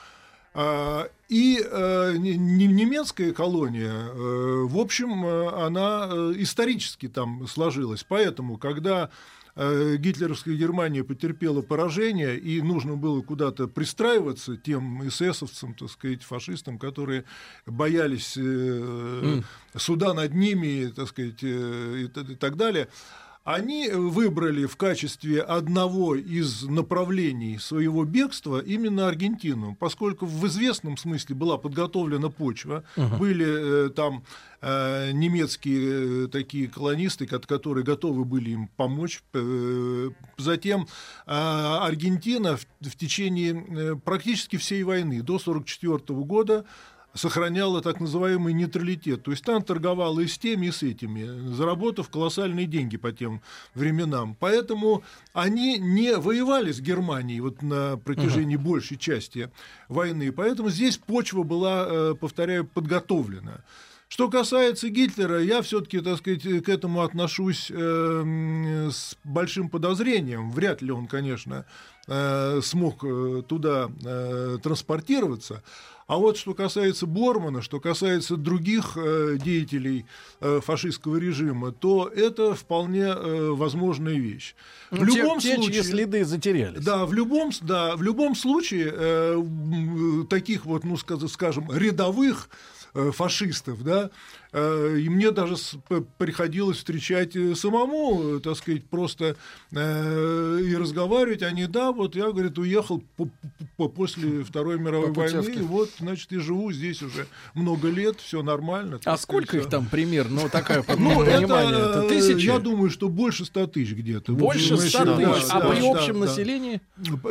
А, 0.56 1.08
И 1.30 1.60
э, 1.64 2.14
не- 2.18 2.36
не- 2.38 2.68
немецкая 2.68 3.32
колония, 3.32 3.92
э, 3.94 4.64
в 4.68 4.78
общем, 4.78 5.26
э, 5.26 5.66
она 5.66 6.10
э, 6.12 6.34
исторически 6.38 7.08
там 7.08 7.48
сложилась. 7.48 8.04
Поэтому, 8.08 8.58
когда 8.58 9.10
гитлеровская 9.56 10.56
Германия 10.56 11.04
потерпела 11.04 11.62
поражение, 11.62 12.38
и 12.40 12.62
нужно 12.62 12.96
было 12.96 13.22
куда-то 13.22 13.68
пристраиваться 13.68 14.58
тем 14.58 15.08
эсэсовцам, 15.08 15.76
так 15.76 15.92
сказать, 15.92 16.24
фашистам, 16.24 16.80
которые 16.80 17.26
боялись 17.66 18.36
э, 18.36 19.42
суда 19.76 20.14
над 20.14 20.34
ними, 20.34 20.92
так 20.96 21.08
сказать, 21.08 21.44
э, 21.44 22.08
и 22.08 22.32
и 22.32 22.36
так 22.36 22.56
далее, 22.56 22.90
они 23.44 23.90
выбрали 23.90 24.66
в 24.66 24.78
качестве 24.78 25.42
одного 25.42 26.16
из 26.16 26.64
направлений 26.64 27.58
своего 27.58 28.06
бегства 28.06 28.60
именно 28.60 29.08
Аргентину, 29.08 29.76
поскольку 29.80 30.26
в 30.26 30.48
известном 30.48 30.96
смысле 30.98 31.36
была 31.36 31.58
подготовлена 31.58 32.30
почва, 32.30 32.84
были 33.20 33.88
э, 33.88 33.90
там 33.90 34.24
э, 34.62 35.12
немецкие 35.12 36.26
э, 36.26 36.28
такие 36.30 36.68
колонисты, 36.70 37.26
ко- 37.26 37.40
которые 37.40 37.84
готовы 37.84 38.24
были 38.24 38.52
им 38.52 38.70
помочь. 38.78 39.22
Э, 39.34 40.10
Затем 40.38 40.84
э, 41.28 41.32
Аргентина 41.32 42.56
в, 42.58 42.66
в 42.82 42.96
течение 42.96 43.54
э, 43.54 43.96
практически 43.96 44.56
всей 44.58 44.84
войны 44.84 45.22
до 45.22 45.36
1944 45.36 46.20
года 46.22 46.66
сохраняла 47.14 47.82
так 47.82 48.00
называемый 48.00 48.54
нейтралитет. 48.54 49.24
То 49.24 49.32
есть 49.32 49.48
она 49.48 49.62
торговала 49.62 50.20
и 50.20 50.28
с 50.28 50.38
теми, 50.38 50.68
и 50.68 50.72
с 50.72 50.84
этими, 50.84 51.54
заработав 51.54 52.10
колоссальные 52.10 52.66
деньги 52.66 52.98
по 52.98 53.12
тем 53.12 53.42
временам. 53.76 54.36
Поэтому 54.40 55.04
они 55.34 55.78
не 55.78 56.18
воевали 56.18 56.72
с 56.72 56.80
Германией 56.80 57.42
вот 57.42 57.62
на 57.62 57.98
протяжении 57.98 58.56
большей 58.56 58.98
части 58.98 59.52
войны. 59.88 60.32
Поэтому 60.32 60.70
здесь 60.70 60.98
почва 60.98 61.44
была, 61.44 61.88
э, 61.88 62.16
повторяю, 62.20 62.66
подготовлена. 62.66 63.64
Что 64.14 64.30
касается 64.30 64.90
Гитлера, 64.90 65.42
я 65.42 65.64
все-таки, 65.64 66.00
так 66.00 66.20
сказать, 66.20 66.44
к 66.44 66.70
этому 66.70 67.02
отношусь 67.02 67.72
э, 67.74 68.90
с 68.92 69.18
большим 69.24 69.70
подозрением. 69.70 70.52
Вряд 70.52 70.84
ли 70.84 70.92
он, 70.92 71.08
конечно, 71.08 71.66
э, 72.08 72.60
смог 72.62 73.04
э, 73.04 73.42
туда 73.48 73.90
э, 74.06 74.60
транспортироваться. 74.62 75.64
А 76.08 76.18
вот 76.18 76.38
что 76.38 76.54
касается 76.54 77.06
Бормана, 77.06 77.62
что 77.62 77.80
касается 77.80 78.36
других 78.36 78.98
э, 78.98 79.38
деятелей 79.44 80.06
э, 80.42 80.60
фашистского 80.64 81.16
режима, 81.18 81.72
то 81.72 82.08
это 82.08 82.54
вполне 82.56 83.06
э, 83.06 83.50
возможная 83.52 84.16
вещь. 84.16 84.56
В 84.92 85.04
Ну, 85.04 85.12
те- 85.12 85.22
любом 85.22 85.40
те, 85.40 85.56
случае, 85.56 85.84
следы 85.84 86.26
затерялись. 86.26 86.84
да, 86.84 87.06
в 87.06 87.14
любом, 87.14 87.52
да, 87.62 87.96
в 87.96 88.04
любом 88.04 88.36
случае 88.36 88.92
э, 88.94 89.34
м, 89.36 90.28
таких 90.30 90.66
вот, 90.66 90.84
ну, 90.84 90.98
скажем, 90.98 91.72
рядовых 91.72 92.50
э, 92.52 92.83
фашистов, 92.94 93.84
да, 93.84 94.12
э, 94.52 94.98
и 95.00 95.10
мне 95.10 95.32
даже 95.32 95.56
приходилось 96.18 96.78
встречать 96.78 97.36
э, 97.36 97.56
самому, 97.56 98.38
э, 98.38 98.40
так 98.40 98.56
сказать, 98.56 98.84
просто 98.86 99.36
э, 99.72 100.60
и 100.64 100.76
разговаривать. 100.76 101.42
Они, 101.42 101.66
да, 101.66 101.92
вот 101.92 102.16
я, 102.16 102.32
говорит, 102.32 102.58
уехал 102.58 103.04
по- 103.18 103.30
по- 103.78 103.90
после 103.90 104.44
Второй 104.44 104.78
мировой 104.80 105.12
войны, 105.12 105.64
вот, 105.64 105.90
значит, 106.00 106.32
и 106.34 106.38
живу 106.38 106.72
здесь 106.72 107.02
уже 107.02 107.26
много 107.56 107.90
лет, 107.90 108.20
все 108.20 108.44
нормально. 108.44 109.00
А 109.06 109.18
сколько 109.18 109.58
их 109.58 109.70
там 109.70 109.88
примерно? 109.88 110.42
Ну, 110.44 110.50
такая, 110.50 110.84
Ну, 110.98 111.24
это, 111.24 112.04
э, 112.06 112.10
тысячи? 112.10 112.46
я 112.46 112.60
думаю, 112.60 112.90
что 112.92 113.10
больше 113.10 113.46
100 113.46 113.68
тысяч 113.68 113.94
где-то. 113.94 114.34
Больше 114.34 114.76
Вот, 114.76 114.84
100 114.84 115.06
да, 115.06 115.16
тысяч. 115.18 115.50
а 115.50 115.60
при 115.70 115.86
общем 115.90 116.20
населении? 116.20 116.80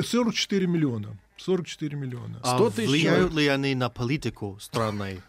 44 0.04 0.66
миллиона. 0.66 1.16
44 1.36 1.96
миллиона. 1.96 2.40
А 2.42 2.56
100 2.56 2.70
тысяч 2.70 2.88
влияют 2.90 3.34
ли 3.34 3.46
они 3.48 3.74
на 3.74 3.88
политику 3.88 4.58
страны? 4.60 5.20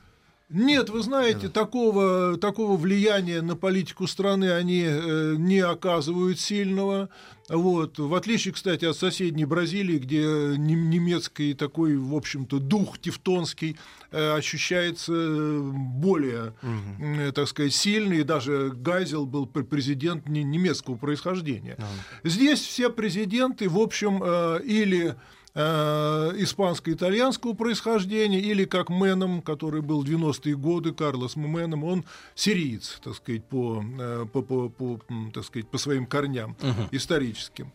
Нет, 0.50 0.90
вы 0.90 1.02
знаете, 1.02 1.48
такого, 1.50 2.38
такого 2.38 2.78
влияния 2.78 3.42
на 3.42 3.56
политику 3.56 4.06
страны 4.08 4.52
они 4.52 4.84
э, 4.86 5.36
не 5.38 5.60
оказывают 5.60 6.40
сильного. 6.40 7.10
Вот. 7.50 7.98
В 7.98 8.14
отличие, 8.14 8.54
кстати, 8.54 8.86
от 8.86 8.96
соседней 8.96 9.46
Бразилии, 9.46 9.98
где 9.98 10.22
нем- 10.58 10.90
немецкий 10.90 11.54
такой, 11.56 11.98
в 11.98 12.14
общем-то, 12.14 12.60
дух 12.60 13.00
тевтонский 13.00 13.78
э, 14.12 14.36
ощущается 14.36 15.14
э, 15.16 15.60
более, 15.74 16.54
э, 17.00 17.32
так 17.34 17.48
сказать, 17.48 17.74
сильный. 17.74 18.20
И 18.20 18.24
даже 18.24 18.72
Гайзел 18.76 19.26
был 19.26 19.48
пр- 19.48 19.64
президент 19.66 20.28
не- 20.30 20.44
немецкого 20.44 20.98
происхождения. 20.98 21.78
Здесь 22.24 22.60
все 22.62 22.90
президенты, 22.92 23.68
в 23.70 23.80
общем, 23.80 24.22
э, 24.24 24.62
или 24.64 25.16
э, 25.56 26.32
испанско-итальянского 26.38 27.54
происхождения, 27.54 28.40
или 28.40 28.66
как 28.66 28.90
Мэном, 28.90 29.42
который 29.42 29.82
был 29.82 30.04
в 30.04 30.06
90-е 30.06 30.56
годы, 30.56 30.94
Карлос 30.94 31.36
Мэном, 31.36 31.84
он 31.84 32.06
сириец, 32.36 33.00
так 33.04 33.16
сказать, 33.16 33.44
по, 33.46 33.84
э, 34.00 34.26
по, 34.32 34.42
по, 34.42 34.70
по, 34.70 35.00
так 35.34 35.44
сказать, 35.46 35.68
по 35.68 35.78
своим 35.78 36.06
корням 36.06 36.56
историческим. 36.92 37.72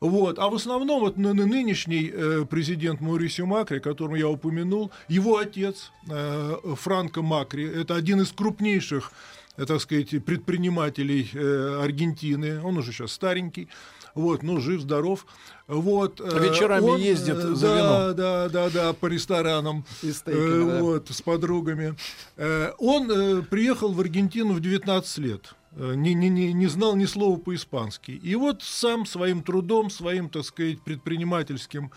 Вот. 0.00 0.38
А 0.40 0.48
в 0.48 0.54
основном 0.56 1.00
вот 1.00 1.16
ны- 1.16 1.32
ны- 1.32 1.46
нынешний 1.46 2.10
э, 2.12 2.44
президент 2.50 3.00
Маурисио 3.00 3.46
Макри, 3.46 3.78
которого 3.78 4.16
я 4.16 4.28
упомянул, 4.28 4.90
его 5.06 5.36
отец 5.38 5.92
э, 6.10 6.56
Франко 6.76 7.22
Макри, 7.22 7.64
это 7.64 7.94
один 7.94 8.20
из 8.20 8.32
крупнейших 8.32 9.12
э, 9.56 9.64
так 9.64 9.80
сказать, 9.80 10.24
предпринимателей 10.24 11.30
э, 11.32 11.80
Аргентины, 11.84 12.60
он 12.64 12.78
уже 12.78 12.90
сейчас 12.90 13.12
старенький, 13.12 13.68
вот, 14.14 14.42
но 14.42 14.60
жив, 14.60 14.80
здоров. 14.82 15.26
Вот, 15.68 16.20
э, 16.20 16.38
Вечерами 16.48 16.84
он, 16.84 17.00
ездит 17.00 17.36
э, 17.36 17.54
за 17.54 17.66
да, 17.68 17.76
вином. 17.76 18.16
Да, 18.16 18.48
да, 18.48 18.70
да, 18.70 18.92
по 18.92 19.06
ресторанам. 19.06 19.84
И 20.02 20.12
стейками, 20.12 20.62
Э, 20.62 20.76
да. 20.76 20.82
Вот, 20.82 21.08
с 21.10 21.22
подругами. 21.22 21.94
Э, 22.36 22.72
Он 22.78 23.10
э, 23.10 23.42
приехал 23.42 23.92
в 23.92 24.00
Аргентину 24.00 24.54
в 24.54 24.60
19 24.60 25.18
лет. 25.18 25.54
Э, 25.76 25.94
Не, 25.94 26.14
не, 26.14 26.28
не, 26.28 26.52
не 26.52 26.66
знал 26.66 26.96
ни 26.96 27.06
слова 27.06 27.38
по-испански. 27.38 28.10
И 28.10 28.34
вот 28.34 28.62
сам 28.62 29.06
своим 29.06 29.42
трудом, 29.42 29.88
своим, 29.90 30.28
так 30.28 30.44
сказать, 30.44 30.80
предпринимательским 30.82 31.90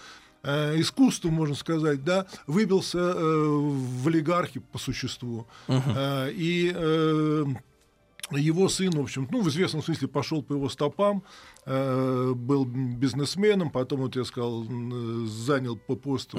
э, 0.43 0.79
искусством, 0.79 1.33
можно 1.33 1.55
сказать, 1.55 2.03
да, 2.03 2.27
выбился 2.47 2.99
э, 2.99 3.45
в 3.47 4.07
олигархи 4.07 4.59
по 4.71 4.77
существу. 4.77 5.47
Э, 5.67 6.29
И 6.31 6.71
э, 6.73 7.45
его 8.31 8.69
сын, 8.69 8.91
в 8.91 8.99
общем, 8.99 9.27
ну, 9.31 9.41
в 9.41 9.49
известном 9.49 9.83
смысле 9.83 10.07
пошел 10.07 10.41
по 10.41 10.53
его 10.53 10.69
стопам, 10.69 11.23
э, 11.65 12.33
был 12.35 12.65
бизнесменом, 12.65 13.69
потом, 13.69 14.01
вот 14.01 14.15
я 14.15 14.23
сказал, 14.25 14.63
м, 14.63 15.27
занял 15.27 15.75
по 15.77 15.95
пост 15.95 16.33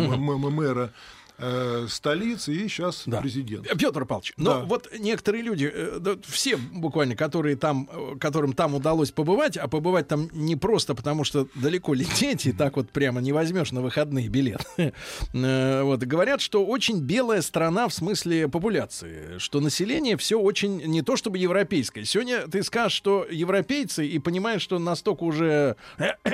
мэра 0.51 0.93
э, 1.39 1.87
столицы 1.89 2.55
и 2.55 2.69
сейчас 2.69 3.03
Да. 3.07 3.21
президент. 3.21 3.67
Петр 3.79 4.05
Павлович, 4.07 4.33
но 4.37 4.55
Да. 4.55 4.61
вот 4.65 4.89
некоторые 4.99 5.43
люди, 5.43 5.71
э, 5.73 5.99
да, 6.01 6.13
все 6.27 6.57
буквально, 6.57 7.15
которые 7.17 7.57
там, 7.57 7.89
э, 7.93 8.19
которым 8.19 8.53
там 8.53 8.75
удалось 8.75 9.11
побывать, 9.11 9.57
а 9.57 9.69
побывать 9.69 10.09
там 10.09 10.29
не 10.33 10.57
просто, 10.57 10.95
потому 10.95 11.25
что 11.25 11.47
далеко 11.55 11.95
лететь, 11.95 12.47
и 12.47 12.53
так 12.53 12.77
вот 12.77 12.91
прямо 12.91 13.21
не 13.21 13.33
возьмешь 13.33 13.73
на 13.73 13.81
выходные 13.83 14.29
билет. 14.29 14.65
Э, 15.35 15.83
Вот, 15.83 16.01
говорят, 16.01 16.41
что 16.41 16.65
очень 16.67 17.01
белая 17.01 17.43
страна 17.43 17.89
в 17.89 17.95
смысле 17.95 18.49
популяции, 18.49 19.39
что 19.39 19.61
население 19.61 20.17
все 20.17 20.39
очень, 20.41 20.77
не 20.87 21.03
то 21.03 21.17
чтобы 21.17 21.39
европейское. 21.39 22.05
Сегодня 22.05 22.47
ты 22.49 22.63
скажешь, 22.63 22.97
что 22.97 23.27
европейцы, 23.31 24.07
и 24.07 24.19
понимаешь, 24.19 24.63
что 24.63 24.79
настолько 24.79 25.25
уже, 25.25 25.77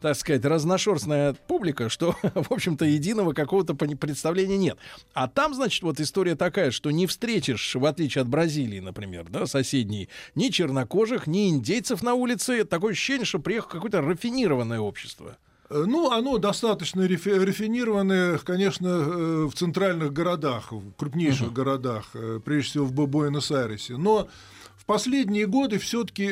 так 0.00 0.16
сказать, 0.16 0.44
разношерстная 0.44 1.34
публика, 1.34 1.88
что, 1.88 2.14
в 2.34 2.52
общем-то, 2.52 2.84
единого 2.84 3.32
какого-то 3.32 3.74
пони- 3.74 3.94
представления 4.42 4.58
нет. 4.58 4.78
А 5.14 5.28
там, 5.28 5.54
значит, 5.54 5.82
вот 5.82 6.00
история 6.00 6.34
такая, 6.36 6.70
что 6.70 6.90
не 6.90 7.06
встретишь, 7.06 7.74
в 7.74 7.84
отличие 7.84 8.22
от 8.22 8.28
Бразилии, 8.28 8.80
например, 8.80 9.26
да, 9.28 9.46
соседней, 9.46 10.08
ни 10.34 10.48
чернокожих, 10.48 11.26
ни 11.26 11.50
индейцев 11.50 12.02
на 12.02 12.14
улице. 12.14 12.64
Такое 12.64 12.92
ощущение, 12.92 13.24
что 13.24 13.38
приехало 13.38 13.70
какое-то 13.72 14.00
рафинированное 14.00 14.80
общество. 14.80 15.36
Э, 15.70 15.84
Ну, 15.86 16.10
оно 16.10 16.38
достаточно 16.38 17.02
рафи- 17.06 17.38
рафинированное, 17.44 18.38
конечно, 18.38 18.88
э, 18.88 19.44
в 19.50 19.54
центральных 19.54 20.12
городах, 20.12 20.72
в 20.72 20.92
крупнейших 20.92 21.52
городах, 21.52 22.10
э, 22.14 22.40
прежде 22.44 22.70
всего 22.70 22.86
в 22.86 22.92
Бу- 22.92 23.06
Буэнос-Айресе. 23.06 23.96
Но 23.96 24.28
в 24.76 24.84
последние 24.84 25.46
годы 25.46 25.78
все-таки, 25.78 26.26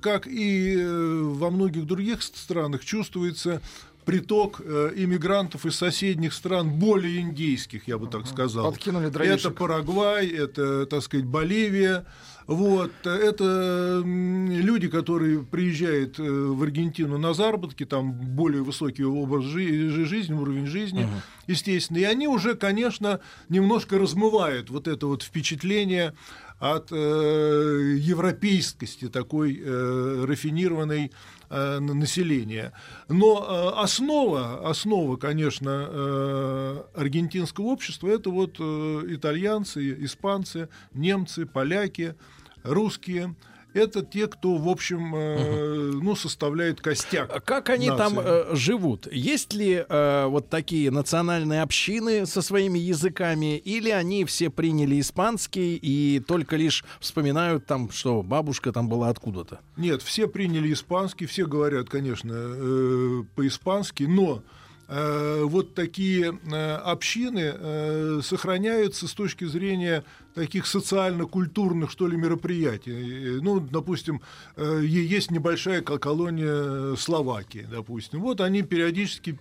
как 0.00 0.26
и 0.26 0.76
во 0.84 1.50
многих 1.50 1.86
других 1.86 2.20
странах, 2.20 2.84
чувствуется 2.84 3.62
приток 4.04 4.60
э, 4.64 4.92
иммигрантов 4.96 5.66
из 5.66 5.76
соседних 5.76 6.32
стран, 6.32 6.70
более 6.70 7.20
индейских, 7.20 7.86
я 7.88 7.98
бы 7.98 8.06
так 8.06 8.26
сказал. 8.26 8.70
Подкинули 8.70 9.04
Это 9.06 9.12
дровишек. 9.14 9.54
Парагвай, 9.56 10.28
это, 10.28 10.86
так 10.86 11.02
сказать, 11.02 11.26
Боливия. 11.26 12.04
Вот, 12.46 12.90
это 13.04 14.02
люди, 14.04 14.88
которые 14.88 15.44
приезжают 15.44 16.18
э, 16.18 16.22
в 16.22 16.60
Аргентину 16.62 17.16
на 17.16 17.32
заработки, 17.32 17.84
там 17.84 18.12
более 18.12 18.62
высокий 18.64 19.04
образ 19.04 19.44
жи- 19.44 19.88
жи- 19.90 20.04
жизни, 20.04 20.34
уровень 20.34 20.66
жизни, 20.66 21.06
естественно. 21.46 21.98
И 21.98 22.02
они 22.02 22.26
уже, 22.26 22.56
конечно, 22.56 23.20
немножко 23.48 23.98
размывают 23.98 24.68
вот 24.70 24.88
это 24.88 25.06
вот 25.06 25.22
впечатление 25.22 26.14
от 26.58 26.88
э, 26.90 27.94
европейскости 27.98 29.08
такой 29.08 29.60
э, 29.64 30.24
рафинированной 30.26 31.12
э, 31.50 31.78
на- 31.80 31.94
населения. 31.94 32.72
Но 33.08 33.72
э, 33.76 33.82
основа, 33.82 34.68
основа, 34.68 35.16
конечно, 35.16 35.86
э, 35.90 36.82
аргентинского 36.94 37.66
общества 37.66 38.08
это 38.08 38.30
вот 38.30 38.56
э, 38.58 39.02
итальянцы, 39.08 40.04
испанцы, 40.04 40.68
немцы, 40.94 41.44
поляки, 41.46 42.14
русские. 42.62 43.34
Это 43.72 44.02
те, 44.02 44.26
кто, 44.26 44.56
в 44.56 44.68
общем, 44.68 45.14
э, 45.14 45.90
ну, 46.02 46.16
составляет 46.16 46.80
костяк. 46.80 47.30
А 47.32 47.40
Как 47.40 47.70
они 47.70 47.86
там 47.88 48.14
нации. 48.16 48.52
э, 48.52 48.56
живут? 48.56 49.06
Есть 49.12 49.52
ли 49.54 49.84
э, 49.88 50.26
вот 50.26 50.48
такие 50.48 50.90
национальные 50.90 51.62
общины 51.62 52.26
со 52.26 52.42
своими 52.42 52.78
языками, 52.78 53.56
или 53.58 53.90
они 53.90 54.24
все 54.24 54.50
приняли 54.50 55.00
испанский 55.00 55.76
и 55.76 56.20
только 56.20 56.56
лишь 56.56 56.84
вспоминают 57.00 57.66
там, 57.66 57.90
что 57.90 58.22
бабушка 58.22 58.72
там 58.72 58.88
была 58.88 59.08
откуда-то? 59.08 59.60
Нет, 59.76 60.02
все 60.02 60.26
приняли 60.26 60.72
испанский, 60.72 61.26
все 61.26 61.46
говорят, 61.46 61.88
конечно, 61.88 62.32
э, 62.34 63.22
по-испански, 63.36 64.02
но 64.04 64.42
э, 64.88 65.42
вот 65.44 65.74
такие 65.74 66.38
э, 66.52 66.74
общины 66.76 67.52
э, 67.54 68.20
сохраняются 68.24 69.06
с 69.06 69.14
точки 69.14 69.44
зрения 69.44 70.04
таких 70.34 70.66
социально-культурных, 70.66 71.90
что 71.90 72.06
ли, 72.06 72.16
мероприятий. 72.16 73.36
Э, 73.36 73.40
Ну, 73.42 73.60
допустим, 73.60 74.20
э, 74.56 74.82
есть 74.84 75.30
небольшая 75.30 75.80
кол- 75.82 75.98
колония 75.98 76.94
Словакии, 76.96 77.66
допустим. 77.70 78.20
Вот 78.20 78.40
они 78.40 78.62
периодически 78.62 79.38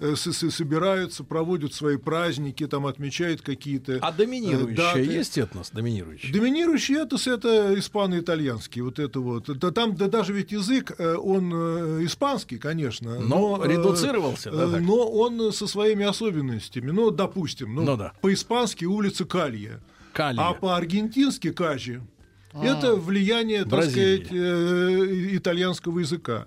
э, 0.00 0.14
собираются, 0.16 1.24
проводят 1.24 1.74
свои 1.74 1.96
праздники, 1.96 2.66
там 2.66 2.86
отмечают 2.86 3.42
какие-то 3.42 3.98
А 4.02 4.10
э, 4.10 4.14
доминирующая 4.16 4.76
даты. 4.76 5.00
есть 5.04 5.38
этнос? 5.38 5.70
Доминирующий? 5.70 6.32
Доминирующий 6.32 6.96
этос 6.96 7.26
это 7.26 7.74
испано-итальянский, 7.78 8.82
вот 8.82 8.98
это 8.98 9.20
вот. 9.20 9.46
Да, 9.58 9.70
там 9.70 9.94
да, 9.96 10.08
даже 10.08 10.32
ведь 10.32 10.52
язык, 10.52 10.92
э, 10.98 11.14
он 11.16 11.52
э, 11.54 12.04
испанский, 12.04 12.58
конечно, 12.58 13.20
Но 13.20 13.60
э, 13.64 13.68
редуцировался, 13.72 14.50
да, 14.50 14.64
э, 14.68 14.72
так? 14.72 14.80
но 14.82 15.08
он 15.10 15.52
со 15.52 15.66
своими 15.66 16.04
особенностями. 16.04 16.90
Ну, 16.90 17.10
допустим, 17.10 17.74
ну, 17.74 17.82
Ну 17.82 17.96
да. 17.96 18.12
по-испански 18.20 18.84
улица 18.84 19.24
Калья, 19.24 19.80
Калия. 20.14 20.40
а 20.48 20.54
по-аргентински 20.54 21.52
Кажи. 21.52 22.00
Это 22.62 22.94
влияние, 22.94 23.60
так 23.64 23.70
Бразилии. 23.70 24.24
сказать, 24.24 24.32
э, 24.32 25.36
итальянского 25.36 25.98
языка. 25.98 26.46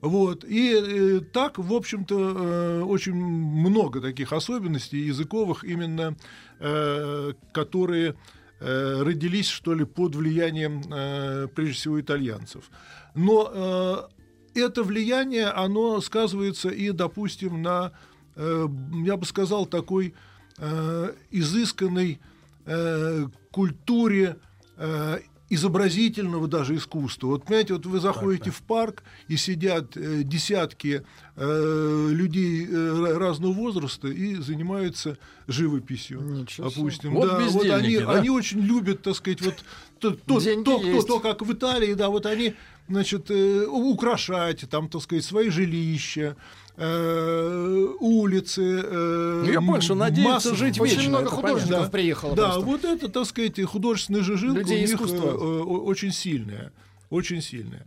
Вот. 0.00 0.44
И 0.44 0.72
э, 0.74 1.20
так, 1.20 1.58
в 1.58 1.72
общем-то, 1.74 2.16
э, 2.18 2.82
очень 2.82 3.14
много 3.14 4.00
таких 4.00 4.32
особенностей 4.32 4.98
языковых, 4.98 5.62
именно 5.62 6.16
э, 6.58 7.32
которые 7.52 8.16
э, 8.60 9.02
родились, 9.02 9.48
что 9.48 9.74
ли, 9.74 9.84
под 9.84 10.16
влиянием, 10.16 10.82
э, 10.90 11.48
прежде 11.54 11.74
всего, 11.74 12.00
итальянцев. 12.00 12.70
Но 13.14 14.08
э, 14.54 14.58
это 14.60 14.82
влияние, 14.82 15.48
оно 15.48 16.00
сказывается 16.00 16.70
и, 16.70 16.90
допустим, 16.92 17.62
на, 17.62 17.92
э, 18.36 18.66
я 19.04 19.16
бы 19.16 19.26
сказал, 19.26 19.66
такой 19.66 20.14
э, 20.58 21.12
изысканной 21.30 22.20
э, 22.66 23.26
культуре 23.50 24.36
э, 24.76 25.18
изобразительного 25.50 26.48
даже 26.48 26.76
искусства. 26.76 27.26
Вот, 27.26 27.44
понимаете, 27.44 27.74
вот 27.74 27.84
вы 27.84 28.00
заходите 28.00 28.50
в 28.50 28.62
парк, 28.62 29.02
и 29.28 29.36
сидят 29.36 29.96
э, 29.98 30.22
десятки 30.22 31.04
э, 31.36 32.08
людей 32.10 32.64
э, 32.66 32.70
ра- 32.70 33.18
разного 33.18 33.52
возраста 33.52 34.08
и 34.08 34.36
занимаются 34.36 35.18
живописью, 35.46 36.22
Ничего 36.22 36.70
себе. 36.70 36.80
допустим. 36.82 37.14
Вот 37.14 37.28
да, 37.28 37.38
вот 37.50 37.66
они, 37.66 37.98
да? 37.98 38.12
они 38.12 38.30
очень 38.30 38.60
любят, 38.60 39.02
так 39.02 39.14
сказать, 39.14 39.42
вот 39.42 39.56
то, 39.98 40.12
то, 40.12 40.40
Деньги 40.40 40.64
то, 40.64 40.80
есть. 40.80 41.06
то, 41.06 41.20
как 41.20 41.42
в 41.42 41.52
Италии, 41.52 41.92
да, 41.94 42.08
вот 42.08 42.24
они, 42.24 42.54
значит, 42.88 43.30
э, 43.30 43.66
украшать 43.66 44.64
там, 44.70 44.88
так 44.88 45.02
сказать, 45.02 45.24
свои 45.24 45.48
жилища, 45.50 46.36
э, 46.76 47.86
улицы. 48.00 48.62
э, 48.84 49.42
Ну, 49.46 49.52
я 49.52 49.60
понял, 49.60 49.80
что 49.80 49.94
надеются 49.94 50.50
масса- 50.50 50.54
жить 50.54 50.80
Очень 50.80 50.96
вечно, 50.96 51.08
много 51.10 51.30
художников 51.30 51.68
понятно. 51.70 51.90
приехало 51.90 52.36
да, 52.36 52.42
просто. 52.52 52.60
вот 52.66 52.84
это, 52.84 53.08
так 53.08 53.26
сказать, 53.26 53.60
художественная 53.62 54.22
же 54.22 54.36
жилка 54.36 54.60
Людей 54.60 54.78
у 54.78 54.80
них 54.80 54.90
искусства. 54.94 55.26
э, 55.30 55.62
очень 55.62 56.12
сильная, 56.12 56.72
очень 57.10 57.40
сильная. 57.42 57.86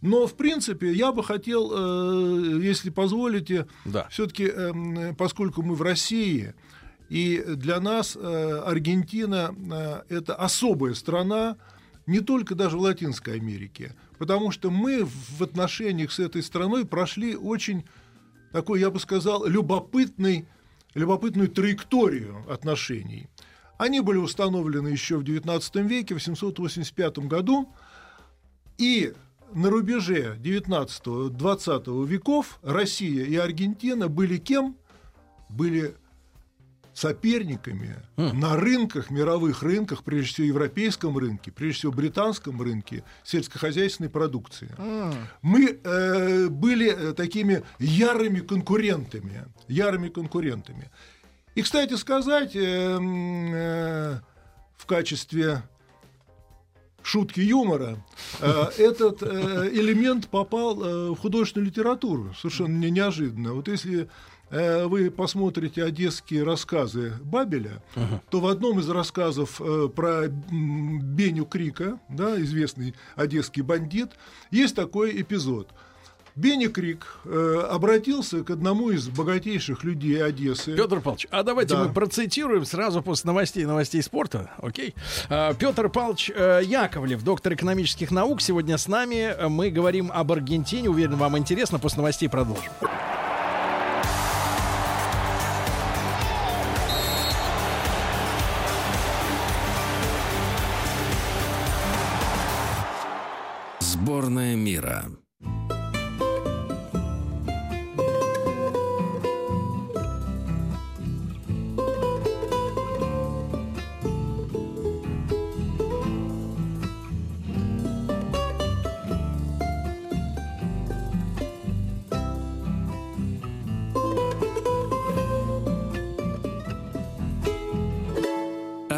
Но, 0.00 0.26
в 0.26 0.34
принципе, 0.34 0.92
я 0.92 1.12
бы 1.12 1.24
хотел, 1.24 2.60
если 2.60 2.90
позволите, 2.90 3.66
Да. 3.86 4.06
все-таки, 4.10 4.52
поскольку 5.16 5.62
мы 5.62 5.74
в 5.74 5.80
России, 5.80 6.52
и 7.08 7.42
для 7.46 7.80
нас 7.80 8.14
Аргентина 8.14 10.04
это 10.10 10.34
особая 10.34 10.92
страна, 10.92 11.56
не 12.06 12.20
только 12.20 12.54
даже 12.54 12.76
в 12.76 12.80
Латинской 12.82 13.36
Америке, 13.40 13.94
потому 14.18 14.50
что 14.50 14.70
мы 14.70 15.04
в 15.04 15.42
отношениях 15.42 16.12
с 16.12 16.18
этой 16.18 16.42
страной 16.42 16.84
прошли 16.84 17.36
очень 17.36 17.84
такой, 18.52 18.80
я 18.80 18.90
бы 18.90 19.00
сказал, 19.00 19.46
любопытный, 19.46 20.46
любопытную 20.94 21.48
траекторию 21.48 22.44
отношений. 22.50 23.28
Они 23.78 24.00
были 24.00 24.18
установлены 24.18 24.88
еще 24.88 25.16
в 25.16 25.24
XIX 25.24 25.86
веке, 25.86 26.14
в 26.14 26.22
785 26.22 27.18
году, 27.18 27.72
и 28.78 29.12
на 29.52 29.70
рубеже 29.70 30.36
19-20 30.42 32.06
веков 32.06 32.58
Россия 32.62 33.24
и 33.24 33.36
Аргентина 33.36 34.08
были 34.08 34.38
кем? 34.38 34.76
Были 35.48 35.96
соперниками 36.94 37.96
на 38.16 38.56
рынках, 38.56 39.10
мировых 39.10 39.62
рынках, 39.62 40.04
прежде 40.04 40.32
всего 40.32 40.46
европейском 40.46 41.18
рынке, 41.18 41.50
прежде 41.50 41.80
всего 41.80 41.92
британском 41.92 42.62
рынке 42.62 43.02
сельскохозяйственной 43.24 44.08
продукции. 44.10 44.70
Мы 45.42 45.78
э, 45.82 46.48
были 46.48 46.90
э, 46.90 47.12
такими 47.12 47.62
ярыми 47.80 48.40
конкурентами, 48.40 49.44
ярыми 49.68 50.08
конкурентами. 50.08 50.90
И, 51.56 51.62
кстати 51.62 51.94
сказать, 51.94 52.54
э, 52.54 52.98
э, 52.98 54.18
в 54.76 54.86
качестве 54.86 55.62
шутки 57.02 57.40
юмора, 57.40 57.98
э, 58.40 58.64
этот 58.78 59.22
э, 59.22 59.70
элемент 59.72 60.28
попал 60.28 60.82
э, 60.82 61.10
в 61.10 61.16
художественную 61.16 61.70
литературу 61.70 62.34
совершенно 62.34 62.76
не- 62.76 62.90
неожиданно. 62.90 63.52
Вот 63.52 63.68
если 63.68 64.08
вы 64.50 65.10
посмотрите 65.10 65.82
одесские 65.84 66.44
рассказы 66.44 67.14
Бабеля, 67.22 67.82
то 68.30 68.40
в 68.40 68.46
одном 68.46 68.78
из 68.80 68.88
рассказов 68.88 69.60
э, 69.60 69.88
про 69.94 70.28
Беню 70.28 71.44
Крика, 71.46 71.98
да, 72.08 72.40
известный 72.40 72.94
одесский 73.16 73.62
бандит, 73.62 74.10
есть 74.50 74.74
такой 74.76 75.20
эпизод. 75.20 75.68
Бенни 76.36 76.66
Крик 76.66 77.06
э, 77.24 77.66
обратился 77.70 78.42
к 78.42 78.50
одному 78.50 78.90
из 78.90 79.06
богатейших 79.08 79.84
людей 79.84 80.20
Одессы. 80.20 80.74
Петр 80.76 81.00
Павлович, 81.00 81.28
а 81.30 81.44
давайте 81.44 81.74
Да. 81.74 81.84
мы 81.84 81.92
процитируем 81.92 82.64
сразу 82.64 83.02
после 83.02 83.28
новостей 83.28 83.64
новостей 83.64 84.02
спорта, 84.02 84.50
окей? 84.58 84.96
А, 85.28 85.54
Петр 85.54 85.88
Павлович 85.88 86.32
э, 86.34 86.62
Яковлев, 86.64 87.22
доктор 87.22 87.54
экономических 87.54 88.10
наук, 88.10 88.40
сегодня 88.42 88.78
с 88.78 88.88
нами. 88.88 89.32
Э, 89.32 89.48
Мы 89.48 89.70
говорим 89.70 90.10
об 90.12 90.32
Аргентине. 90.32 90.90
Уверен, 90.90 91.14
вам 91.14 91.38
интересно. 91.38 91.78
После 91.78 91.98
новостей 91.98 92.28
продолжим. 92.28 92.72
Сборная 104.14 104.54
мира. 104.54 105.06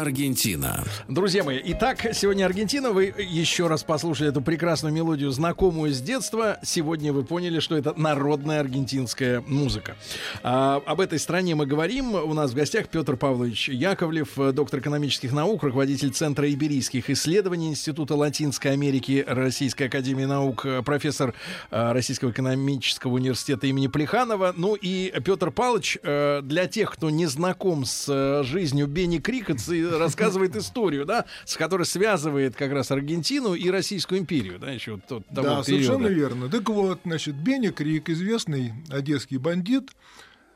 Аргентина. 0.07 0.85
Друзья 1.09 1.43
мои, 1.43 1.59
итак, 1.65 2.07
сегодня 2.13 2.45
Аргентина. 2.45 2.91
Вы 2.91 3.13
еще 3.17 3.67
раз 3.67 3.83
послушали 3.83 4.29
эту 4.29 4.41
прекрасную 4.41 4.93
мелодию, 4.93 5.31
знакомую 5.31 5.93
с 5.93 5.99
детства. 5.99 6.59
Сегодня 6.63 7.11
вы 7.11 7.25
поняли, 7.25 7.59
что 7.59 7.75
это 7.75 7.93
народная 7.99 8.61
аргентинская 8.61 9.41
музыка. 9.41 9.97
А, 10.43 10.81
об 10.85 11.01
этой 11.01 11.19
стране 11.19 11.55
мы 11.55 11.65
говорим. 11.65 12.15
У 12.15 12.33
нас 12.33 12.51
в 12.51 12.55
гостях 12.55 12.87
Петр 12.87 13.17
Павлович 13.17 13.67
Яковлев, 13.67 14.29
доктор 14.53 14.79
экономических 14.79 15.33
наук, 15.33 15.63
руководитель 15.63 16.11
Центра 16.11 16.49
иберийских 16.49 17.09
исследований 17.09 17.67
Института 17.67 18.15
Латинской 18.15 18.71
Америки 18.71 19.25
Российской 19.27 19.83
Академии 19.83 20.23
Наук, 20.23 20.65
профессор 20.85 21.33
э, 21.69 21.91
Российского 21.91 22.31
экономического 22.31 23.15
университета 23.15 23.67
имени 23.67 23.87
Плеханова. 23.87 24.53
Ну 24.55 24.75
и 24.75 25.13
Петр 25.25 25.51
Павлович, 25.51 25.97
э, 26.01 26.39
для 26.43 26.67
тех, 26.67 26.93
кто 26.93 27.09
не 27.09 27.25
знаком 27.25 27.83
с 27.83 28.05
э, 28.07 28.43
жизнью 28.45 28.87
Бенни 28.87 29.17
Крикетс, 29.17 29.67
рассказывает 29.97 30.55
историю, 30.55 31.05
да, 31.05 31.25
с 31.45 31.55
которой 31.57 31.85
связывает 31.85 32.55
как 32.55 32.71
раз 32.71 32.91
Аргентину 32.91 33.53
и 33.53 33.69
Российскую 33.69 34.19
империю, 34.21 34.59
да, 34.59 34.71
еще 34.71 34.93
вот 34.93 35.05
тот- 35.07 35.25
того 35.27 35.35
Да, 35.35 35.41
периода. 35.43 35.63
совершенно 35.63 36.07
верно. 36.07 36.49
Так 36.49 36.69
вот, 36.69 36.99
значит, 37.05 37.35
Беня 37.35 37.71
Крик, 37.71 38.09
известный 38.09 38.73
одесский 38.89 39.37
бандит, 39.37 39.91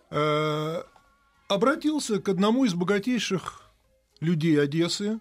э, 0.10 0.82
обратился 1.48 2.20
к 2.20 2.30
одному 2.30 2.66
из 2.66 2.74
богатейших 2.74 3.62
людей 4.20 4.62
Одессы, 4.62 5.20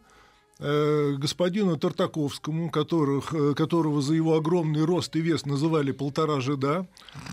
господину 0.60 1.76
Тартаковскому, 1.78 2.70
которых, 2.70 3.32
э, 3.32 3.54
которого 3.54 4.02
за 4.02 4.14
его 4.14 4.36
огромный 4.36 4.84
рост 4.84 5.16
и 5.16 5.20
вес 5.20 5.46
называли 5.46 5.92
полтора 5.92 6.40
жида, 6.40 6.86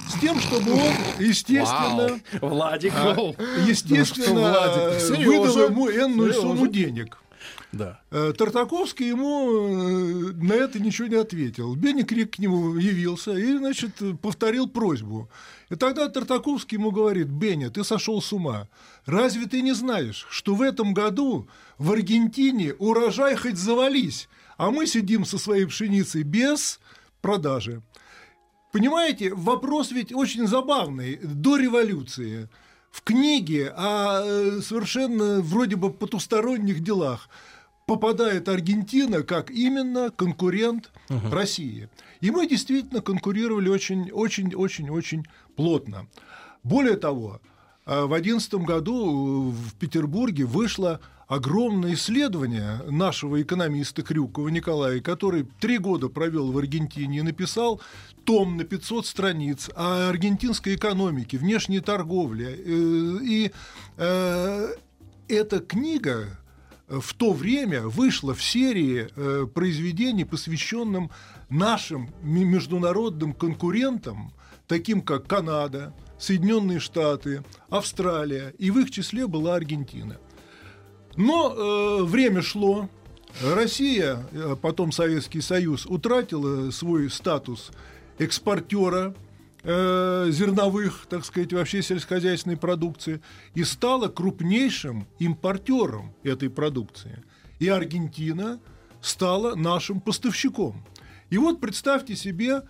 с 0.09 0.19
тем, 0.19 0.39
чтобы 0.39 0.71
он, 0.71 0.93
естественно, 1.19 2.19
Владик, 2.41 2.93
а, 2.95 3.13
ну, 3.15 3.35
естественно, 3.67 4.55
э, 4.93 4.99
серьезно, 4.99 5.41
выдал 5.41 5.69
ему 5.69 5.89
энную 5.89 6.33
сумму 6.33 6.67
денег. 6.67 7.17
да. 7.73 7.99
Э, 8.11 8.33
Тартаковский 8.37 9.09
ему 9.09 10.29
э, 10.29 10.33
на 10.33 10.53
это 10.53 10.79
ничего 10.79 11.07
не 11.07 11.15
ответил. 11.15 11.75
Бенни 11.75 12.03
Крик 12.03 12.35
к 12.35 12.39
нему 12.39 12.77
явился 12.77 13.33
и, 13.33 13.57
значит, 13.57 14.01
э, 14.01 14.13
повторил 14.21 14.67
просьбу. 14.69 15.29
И 15.69 15.75
тогда 15.75 16.07
Тартаковский 16.07 16.77
ему 16.77 16.91
говорит, 16.91 17.27
Бенни, 17.27 17.67
ты 17.67 17.83
сошел 17.83 18.21
с 18.21 18.31
ума. 18.31 18.67
Разве 19.05 19.47
ты 19.47 19.61
не 19.61 19.73
знаешь, 19.73 20.25
что 20.29 20.55
в 20.55 20.61
этом 20.61 20.93
году 20.93 21.47
в 21.77 21.91
Аргентине 21.91 22.73
урожай 22.73 23.35
хоть 23.35 23.57
завались, 23.57 24.29
а 24.57 24.71
мы 24.71 24.87
сидим 24.87 25.25
со 25.25 25.37
своей 25.37 25.65
пшеницей 25.65 26.23
без 26.23 26.79
продажи. 27.21 27.81
Понимаете, 28.71 29.33
вопрос 29.33 29.91
ведь 29.91 30.13
очень 30.13 30.47
забавный. 30.47 31.17
До 31.17 31.57
революции 31.57 32.49
в 32.91 33.01
книге 33.01 33.73
о 33.75 34.21
э, 34.23 34.61
совершенно 34.61 35.41
вроде 35.41 35.75
бы 35.75 35.91
потусторонних 35.91 36.81
делах 36.81 37.29
попадает 37.87 38.49
Аргентина 38.49 39.23
как 39.23 39.49
именно 39.49 40.11
конкурент 40.11 40.91
России. 41.31 41.89
И 42.19 42.29
мы 42.29 42.45
действительно 42.45 43.01
конкурировали 43.01 43.69
очень, 43.69 44.11
очень, 44.11 44.53
очень, 44.53 44.89
очень 44.89 45.25
плотно. 45.55 46.07
Более 46.63 46.97
того, 46.97 47.39
э, 47.85 48.03
в 48.03 48.09
2011 48.09 48.53
году 48.65 49.51
в 49.51 49.73
Петербурге 49.75 50.43
вышло 50.43 50.99
огромное 51.27 51.93
исследование 51.93 52.81
нашего 52.89 53.41
экономиста 53.41 54.01
Крюкова 54.01 54.49
Николая, 54.49 54.99
который 54.99 55.47
три 55.61 55.77
года 55.77 56.09
провел 56.09 56.51
в 56.51 56.57
Аргентине 56.57 57.19
и 57.19 57.21
написал 57.21 57.81
том 58.25 58.57
на 58.57 58.65
500 58.65 59.05
страниц 59.05 59.69
о 59.75 60.09
аргентинской 60.09 60.75
экономике, 60.75 61.37
внешней 61.37 61.79
торговле. 61.79 62.47
Э, 62.49 63.19
И 63.23 63.51
э, 63.95 64.67
эта 65.29 65.59
книга 65.59 66.37
в 66.87 67.13
то 67.13 67.33
время 67.33 67.81
вышла 67.81 68.33
в 68.33 68.41
серии 68.41 69.09
э, 69.15 69.45
произведений, 69.45 70.23
посвященным 70.25 71.11
нашим 71.49 72.09
международным 72.21 73.33
конкурентам, 73.33 74.33
таким 74.67 75.01
как 75.01 75.27
Канада, 75.27 75.93
Соединенные 76.17 76.79
Штаты, 76.79 77.43
Австралия, 77.69 78.53
и 78.57 78.71
в 78.71 78.79
их 78.79 78.91
числе 78.91 79.27
была 79.27 79.55
Аргентина. 79.55 80.17
Но 81.15 81.53
э, 81.53 82.03
время 82.03 82.41
шло, 82.41 82.89
Россия, 83.43 84.25
э, 84.31 84.55
потом 84.61 84.91
Советский 84.91 85.41
Союз, 85.41 85.85
утратила 85.85 86.71
свой 86.71 87.09
статус 87.09 87.71
экспортера 88.17 89.13
э, 89.67 90.27
зерновых, 90.31 91.07
так 91.09 91.25
сказать, 91.25 91.51
вообще 91.51 91.83
сельскохозяйственной 91.83 92.57
продукции 92.57 93.21
и 93.53 93.63
стала 93.65 94.07
крупнейшим 94.07 95.07
импортером 95.19 96.13
этой 96.23 96.49
продукции. 96.49 97.23
И 97.59 97.67
Аргентина 97.67 98.59
стала 99.01 99.55
нашим 99.55 99.99
поставщиком. 99.99 100.83
И 101.29 101.37
вот 101.37 101.59
представьте 101.59 102.15
себе 102.15 102.61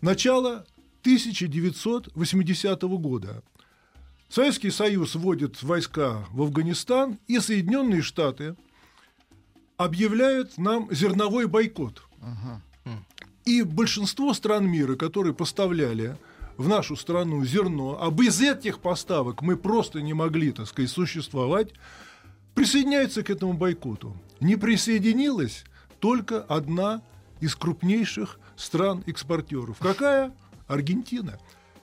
начало 0.00 0.66
1980 1.02 2.82
года. 2.82 3.42
Советский 4.28 4.70
Союз 4.70 5.14
вводит 5.14 5.62
войска 5.62 6.26
в 6.32 6.42
Афганистан, 6.42 7.18
и 7.28 7.38
Соединенные 7.38 8.02
Штаты 8.02 8.56
объявляют 9.76 10.58
нам 10.58 10.88
зерновой 10.90 11.46
бойкот. 11.46 12.02
И 13.44 13.62
большинство 13.62 14.32
стран 14.34 14.68
мира, 14.68 14.96
которые 14.96 15.34
поставляли 15.34 16.16
в 16.56 16.68
нашу 16.68 16.96
страну 16.96 17.44
зерно, 17.44 17.98
а 18.00 18.10
без 18.10 18.40
этих 18.40 18.78
поставок 18.78 19.42
мы 19.42 19.56
просто 19.56 20.00
не 20.00 20.14
могли, 20.14 20.52
так 20.52 20.66
сказать, 20.66 20.90
существовать, 20.90 21.72
присоединяются 22.54 23.22
к 23.22 23.30
этому 23.30 23.54
бойкоту. 23.54 24.16
Не 24.40 24.56
присоединилась 24.56 25.64
только 26.00 26.40
одна 26.42 27.02
из 27.40 27.54
крупнейших 27.54 28.38
стран-экспортеров. 28.56 29.78
Какая? 29.78 30.32
Аргентина. 30.66 31.38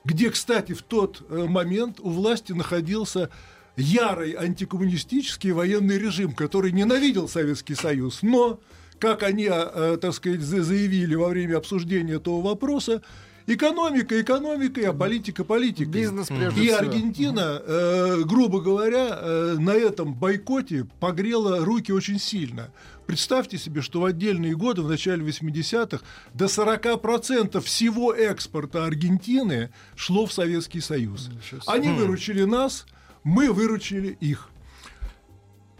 Где, 0.05 0.29
кстати, 0.29 0.73
в 0.73 0.81
тот 0.81 1.23
э, 1.29 1.45
момент 1.47 1.99
у 1.99 2.09
власти 2.09 2.53
находился 2.53 3.29
ярый 3.75 4.33
антикоммунистический 4.33 5.51
военный 5.51 5.97
режим, 5.97 6.33
который 6.33 6.71
ненавидел 6.71 7.27
Советский 7.27 7.75
Союз, 7.75 8.21
но, 8.21 8.59
как 8.99 9.23
они, 9.23 9.47
э, 9.49 9.97
так 10.01 10.13
сказать, 10.13 10.41
за- 10.41 10.63
заявили 10.63 11.15
во 11.15 11.27
время 11.29 11.57
обсуждения 11.57 12.13
этого 12.13 12.41
вопроса, 12.41 13.01
экономика 13.49 14.19
экономикой, 14.21 14.83
а 14.85 14.93
политика 14.93 15.43
политикой. 15.43 15.89
Бизнес 15.89 16.27
прежде 16.27 16.61
И 16.61 16.65
всего. 16.67 16.77
Аргентина, 16.77 17.61
э, 17.65 18.21
грубо 18.25 18.61
говоря, 18.61 19.17
э, 19.19 19.55
на 19.59 19.71
этом 19.71 20.13
бойкоте 20.13 20.85
погрела 20.99 21.63
руки 21.65 21.91
очень 21.91 22.19
сильно. 22.19 22.69
Представьте 23.07 23.57
себе, 23.57 23.81
что 23.81 24.01
в 24.01 24.05
отдельные 24.05 24.55
годы, 24.55 24.81
в 24.83 24.89
начале 24.89 25.23
80-х, 25.23 26.03
до 26.33 26.45
40% 26.45 27.59
всего 27.61 28.13
экспорта 28.13 28.85
Аргентины 28.85 29.71
шло 29.95 30.25
в 30.27 30.33
Советский 30.33 30.79
Союз. 30.81 31.29
Они 31.65 31.89
выручили 31.89 32.43
нас, 32.43 32.85
мы 33.23 33.51
выручили 33.51 34.15
их. 34.19 34.49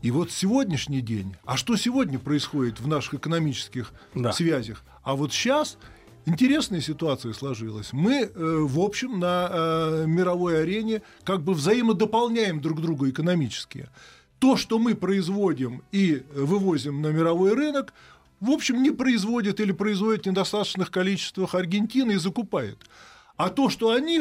И 0.02 0.12
вот 0.12 0.32
сегодняшний 0.32 1.02
день, 1.02 1.36
а 1.46 1.58
что 1.58 1.76
сегодня 1.76 2.20
происходит 2.20 2.80
в 2.80 2.88
наших 2.88 3.16
экономических 3.16 3.92
Да. 4.16 4.32
связях? 4.32 4.84
А 5.04 5.16
вот 5.16 5.34
сейчас 5.34 5.78
интересная 6.26 6.82
ситуация 6.82 7.34
сложилась. 7.34 7.94
Мы, 7.94 8.24
э, 8.24 8.30
в 8.34 8.80
общем, 8.80 9.20
на 9.20 9.50
э, 9.52 10.06
мировой 10.08 10.62
арене 10.62 11.02
как 11.24 11.42
бы 11.42 11.54
взаимодополняем 11.54 12.62
друг 12.62 12.82
друга 12.82 13.10
экономически. 13.10 13.90
То, 14.40 14.56
что 14.56 14.80
мы 14.80 14.96
производим 14.96 15.84
и 15.92 16.24
вывозим 16.34 17.02
на 17.02 17.08
мировой 17.08 17.54
рынок, 17.54 17.94
в 18.40 18.52
общем, 18.52 18.82
не 18.82 18.92
производит 18.92 19.60
или 19.60 19.74
производит 19.74 20.24
в 20.24 20.30
недостаточных 20.30 20.92
количествах 20.92 21.56
Аргентина 21.56 22.12
и 22.12 22.18
закупает. 22.18 22.78
А 23.40 23.50
то, 23.50 23.70
что 23.70 23.92
они, 23.92 24.20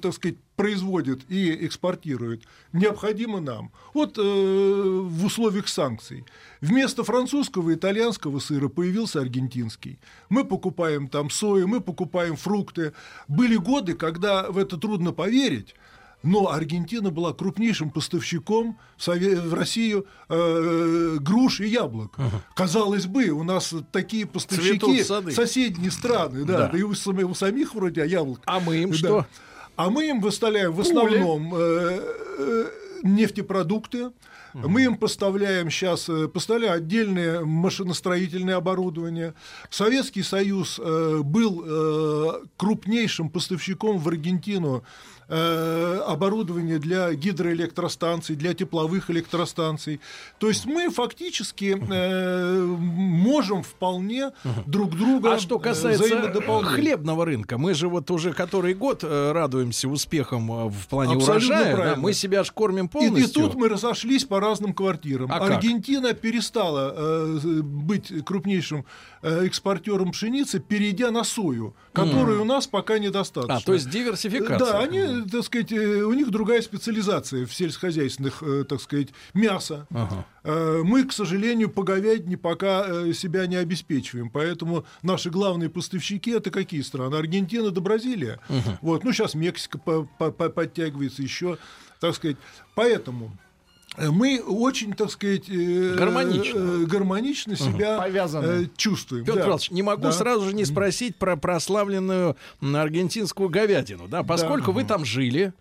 так 0.00 0.14
сказать, 0.14 0.36
производят 0.54 1.22
и 1.28 1.66
экспортируют, 1.66 2.44
необходимо 2.72 3.40
нам. 3.40 3.72
Вот 3.92 4.16
э, 4.18 4.22
в 4.22 5.24
условиях 5.24 5.66
санкций. 5.66 6.24
Вместо 6.60 7.02
французского 7.02 7.70
и 7.70 7.74
итальянского 7.74 8.38
сыра 8.38 8.68
появился 8.68 9.20
аргентинский. 9.20 9.98
Мы 10.28 10.44
покупаем 10.44 11.08
там 11.08 11.28
сою, 11.28 11.66
мы 11.66 11.80
покупаем 11.80 12.36
фрукты. 12.36 12.92
Были 13.26 13.56
годы, 13.56 13.94
когда 13.94 14.48
в 14.48 14.56
это 14.56 14.76
трудно 14.76 15.10
поверить, 15.10 15.74
но 16.22 16.50
Аргентина 16.50 17.10
была 17.10 17.32
крупнейшим 17.32 17.90
поставщиком 17.90 18.78
в, 18.96 19.06
Сове- 19.08 19.40
в 19.40 19.54
Россию 19.54 20.06
э, 20.28 21.16
груш 21.20 21.60
и 21.60 21.66
яблок. 21.68 22.16
Казалось 22.54 23.06
бы, 23.06 23.28
у 23.30 23.42
нас 23.42 23.74
такие 23.90 24.26
поставщики 24.26 25.02
соседние 25.32 25.90
страны, 25.90 26.44
да, 26.44 26.58
Да. 26.58 26.68
да 26.68 26.78
и 26.78 26.82
у, 26.82 26.94
сами- 26.94 27.24
у 27.24 27.34
самих 27.34 27.74
вроде 27.74 28.06
яблок. 28.06 28.40
А 28.46 28.60
мы 28.60 28.76
им 28.76 28.90
Да. 28.90 28.96
что? 28.96 29.26
А 29.76 29.88
мы 29.90 30.08
им 30.08 30.20
выставляем 30.20 30.72
в 30.72 30.80
основном 30.80 31.54
э, 31.54 32.00
э, 32.38 32.64
нефтепродукты. 33.02 34.10
Мы 34.54 34.82
им 34.84 34.96
поставляем 34.96 35.70
сейчас, 35.70 36.10
поставляем 36.34 36.74
отдельное 36.74 37.40
машиностроительное 37.42 38.56
оборудование. 38.56 39.32
Советский 39.70 40.22
Союз 40.22 40.78
э, 40.78 41.20
был 41.24 41.64
э, 41.64 42.32
крупнейшим 42.58 43.30
поставщиком 43.30 43.96
в 43.96 44.06
Аргентину 44.08 44.84
э, 45.28 46.02
оборудования 46.06 46.78
для 46.78 47.12
гидроэлектростанций, 47.14 48.36
для 48.36 48.54
тепловых 48.54 49.10
электростанций. 49.10 50.00
То 50.38 50.48
есть 50.48 50.66
мы 50.66 50.90
фактически 50.90 51.76
э, 51.80 52.60
можем 52.62 53.62
вполне 53.62 54.30
друг 54.66 54.96
друга 54.96 55.34
А 55.34 55.38
что 55.38 55.56
э, 55.56 55.60
касается 55.60 56.32
хлебного 56.64 57.24
рынка, 57.24 57.58
мы 57.58 57.74
же 57.74 57.88
вот 57.88 58.10
уже 58.10 58.32
который 58.32 58.74
год 58.74 59.04
радуемся 59.04 59.88
успехам 59.88 60.68
в 60.68 60.86
плане 60.88 61.16
Абсолютно 61.16 61.48
урожая. 61.48 61.70
да, 61.70 61.76
правильно. 61.76 62.02
мы 62.02 62.12
себя 62.12 62.40
аж 62.40 62.50
кормим 62.50 62.86
И, 62.86 62.88
полностью. 62.88 63.24
и 63.24 63.32
тут 63.32 63.54
мы 63.54 63.68
разошлись 63.68 64.24
по 64.24 64.40
разным 64.40 64.72
квартирам. 64.74 65.30
А 65.32 65.38
как? 65.38 65.50
Аргентина 65.52 66.12
перестала 66.14 66.92
э, 66.94 67.38
быть 67.62 68.12
крупнейшим 68.24 68.84
э, 69.22 69.46
экспортером 69.46 70.12
пшеницы, 70.12 70.60
перейдя 70.60 71.10
на 71.10 71.24
сою, 71.24 71.74
которой 71.92 72.38
у 72.38 72.44
нас 72.44 72.66
пока 72.66 72.98
недостаточно. 72.98 73.56
А, 73.56 73.60
то 73.60 73.74
есть 73.74 73.88
диверсификация. 73.90 74.58
Да, 74.72 74.78
они, 74.80 75.11
так 75.30 75.44
сказать, 75.44 75.72
э, 75.72 76.02
у 76.02 76.12
них 76.14 76.30
другая 76.30 76.62
специализация 76.62 77.46
в 77.46 77.54
сельскохозяйственных, 77.54 78.42
э, 78.42 78.64
так 78.68 78.80
сказать, 78.80 79.08
мясо. 79.34 79.86
Ага. 79.90 80.26
Э, 80.44 80.82
Мы, 80.84 81.04
к 81.04 81.12
сожалению, 81.12 81.70
по 81.70 81.82
говядине 81.82 82.36
пока 82.36 83.12
себя 83.12 83.46
не 83.46 83.56
обеспечиваем, 83.56 84.30
поэтому 84.30 84.84
наши 85.02 85.30
главные 85.30 85.68
поставщики 85.70 86.30
это 86.32 86.50
какие 86.50 86.80
страны? 86.82 87.14
Аргентина 87.16 87.70
да 87.70 87.80
Бразилия. 87.80 88.40
Вот, 88.80 89.04
ну 89.04 89.12
сейчас 89.12 89.34
Мексика 89.34 89.78
по- 89.78 90.08
по- 90.18 90.30
по- 90.30 90.48
подтягивается 90.48 91.22
еще, 91.22 91.58
так 92.00 92.14
сказать. 92.14 92.36
Поэтому 92.74 93.36
мы 93.98 94.40
очень, 94.40 94.92
так 94.94 95.10
сказать, 95.10 95.48
э, 95.48 95.94
Гармонично. 95.96 96.58
э, 96.58 96.84
гармонично 96.86 97.56
себя 97.56 97.98
Повязаны. 97.98 98.64
э, 98.64 98.66
чувствуем. 98.76 99.24
Петр 99.24 99.38
да. 99.38 99.44
Павлович, 99.44 99.70
не 99.70 99.82
могу 99.82 100.02
Да. 100.04 100.12
сразу 100.12 100.48
же 100.48 100.54
не 100.54 100.64
спросить 100.64 101.16
про 101.16 101.36
прославленную 101.36 102.36
аргентинскую 102.62 103.48
говядину, 103.48 104.08
да, 104.08 104.22
поскольку 104.22 104.72
вы 104.72 104.84
там 104.84 105.04
жили, 105.04 105.52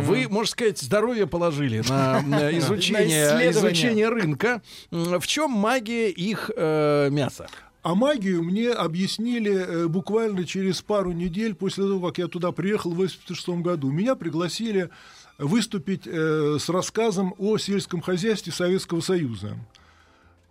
вы, 0.00 0.26
можно 0.28 0.50
сказать, 0.50 0.78
здоровье 0.80 1.26
положили 1.26 1.82
на 1.88 2.18
м, 2.18 2.58
изучение, 2.58 3.32
На 3.34 3.50
изучение 3.50 4.08
рынка. 4.08 4.62
В 4.90 5.26
чем 5.26 5.50
магия 5.52 6.10
их 6.10 6.50
э, 6.56 7.08
мяса? 7.10 7.46
А 7.82 7.94
магию 7.94 8.42
мне 8.42 8.70
объяснили 8.70 9.52
э, 9.52 9.86
буквально 9.86 10.44
через 10.44 10.82
пару 10.82 11.12
недель 11.12 11.54
после 11.54 11.84
того, 11.84 12.08
как 12.08 12.18
я 12.18 12.26
туда 12.26 12.50
приехал 12.50 12.90
в 12.90 12.94
1986 12.94 13.62
году. 13.62 13.92
Меня 13.92 14.16
пригласили 14.16 14.90
выступить 15.38 16.06
э, 16.06 16.58
с 16.58 16.68
рассказом 16.68 17.34
о 17.38 17.58
сельском 17.58 18.00
хозяйстве 18.00 18.52
Советского 18.52 19.00
Союза. 19.00 19.56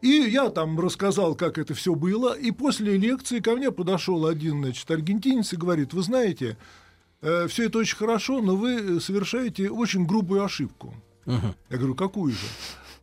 И 0.02 0.10
я 0.10 0.50
там 0.50 0.80
рассказал, 0.80 1.36
как 1.36 1.58
это 1.58 1.74
все 1.74 1.96
было. 1.96 2.34
И 2.34 2.52
после 2.52 2.98
лекции 2.98 3.40
ко 3.40 3.56
мне 3.56 3.72
подошел 3.72 4.28
один, 4.28 4.64
значит, 4.64 4.90
аргентинец 4.92 5.54
и 5.54 5.58
говорит, 5.58 5.94
вы 5.94 6.04
знаете, 6.04 6.58
все 7.22 7.66
это 7.66 7.80
очень 7.80 7.98
хорошо, 7.98 8.42
но 8.42 8.56
вы 8.56 9.00
совершаете 9.02 9.72
очень 9.72 10.06
грубую 10.06 10.44
ошибку. 10.44 10.94
Я 11.26 11.78
говорю, 11.78 11.96
какую 11.96 12.34
же? 12.34 12.46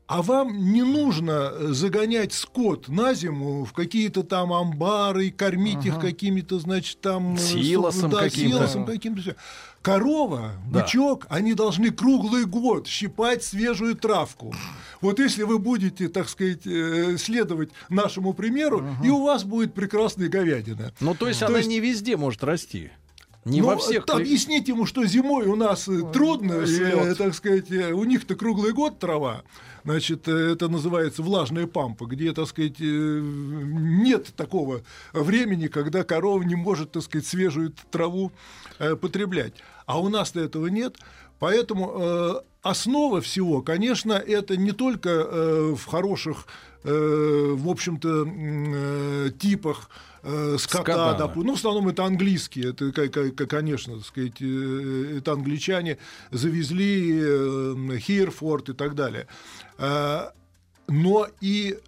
А 0.06 0.20
вам 0.20 0.72
не 0.72 0.82
нужно 0.82 1.72
загонять 1.72 2.34
скот 2.34 2.88
на 2.88 3.14
зиму 3.14 3.64
в 3.64 3.72
какие-то 3.72 4.22
там 4.22 4.52
амбары, 4.52 5.30
кормить 5.30 5.86
их 5.86 5.98
какими-то, 5.98 6.58
значит, 6.58 7.00
там... 7.00 7.34
э, 7.34 7.38
Силосом 7.38 8.10
да, 8.10 8.20
каким-то. 8.20 8.58
силосом 8.58 8.84
каким-то. 8.84 9.36
Корова, 9.82 10.52
Да. 10.70 10.80
бычок, 10.80 11.26
они 11.28 11.54
должны 11.54 11.90
круглый 11.90 12.44
год 12.44 12.86
щипать 12.86 13.42
свежую 13.42 13.96
травку. 13.96 14.54
Вот 15.00 15.18
если 15.18 15.42
вы 15.42 15.58
будете, 15.58 16.08
так 16.08 16.28
сказать, 16.28 16.64
э, 16.66 17.16
следовать 17.18 17.70
нашему 17.88 18.32
примеру, 18.32 18.86
и 19.04 19.08
у 19.10 19.22
вас 19.24 19.42
будет 19.42 19.74
прекрасная 19.74 20.28
говядина. 20.28 20.92
Ну, 21.00 21.14
то 21.16 21.26
есть 21.26 21.40
То 21.40 21.46
она 21.46 21.58
есть- 21.58 21.68
не 21.68 21.80
везде 21.80 22.16
может 22.16 22.44
расти. 22.44 22.90
Не 23.44 23.60
Ну, 23.60 23.66
во 23.66 23.76
всех... 23.76 24.06
т- 24.06 24.12
Объяснить 24.12 24.68
ему, 24.68 24.86
что 24.86 25.04
зимой 25.04 25.46
у 25.46 25.56
нас 25.56 25.88
э, 25.88 26.00
трудно, 26.12 26.52
э, 26.62 26.66
слёт. 26.66 27.18
так 27.18 27.34
сказать, 27.34 27.72
э, 27.72 27.92
у 27.92 28.04
них-то 28.04 28.36
круглый 28.36 28.72
год 28.72 29.00
трава, 29.00 29.42
значит, 29.82 30.28
э, 30.28 30.52
это 30.52 30.68
называется 30.68 31.22
влажная 31.22 31.66
пампа, 31.66 32.06
где, 32.06 32.32
так 32.34 32.46
сказать, 32.46 32.76
э, 32.80 32.84
нет 32.84 34.32
такого 34.36 34.82
времени, 35.12 35.66
когда 35.66 36.04
корова 36.04 36.40
не 36.44 36.54
может, 36.54 36.92
так 36.92 37.02
сказать, 37.02 37.26
свежую 37.26 37.72
траву 37.90 38.30
э, 38.82 38.96
потреблять. 38.96 39.54
А 39.86 40.00
у 40.00 40.08
нас-то 40.08 40.40
этого 40.40 40.66
нет, 40.66 40.96
поэтому 41.38 41.92
э, 41.96 42.32
основа 42.62 43.20
всего, 43.20 43.62
конечно, 43.62 44.12
это 44.12 44.56
не 44.56 44.72
только 44.72 45.08
э, 45.10 45.74
в 45.76 45.84
хороших, 45.86 46.46
э, 46.84 47.54
в 47.56 47.68
общем-то, 47.68 48.26
э, 48.26 49.30
типах 49.38 49.88
э, 50.24 50.56
скота, 50.58 50.82
Скота, 50.84 51.14
да. 51.14 51.24
допу- 51.26 51.42
ну, 51.44 51.52
в 51.54 51.58
основном 51.58 51.88
это 51.88 52.04
английские, 52.04 52.70
это, 52.70 53.46
конечно, 53.46 53.96
так 53.96 54.06
сказать, 54.06 54.40
э, 54.40 55.16
это 55.18 55.32
англичане 55.32 55.98
завезли 56.30 57.20
э, 57.22 57.98
Хирфорд 57.98 58.68
и 58.70 58.72
так 58.74 58.94
далее. 58.94 59.26
Э, 59.78 60.30
Но 60.88 61.26
и 61.40 61.78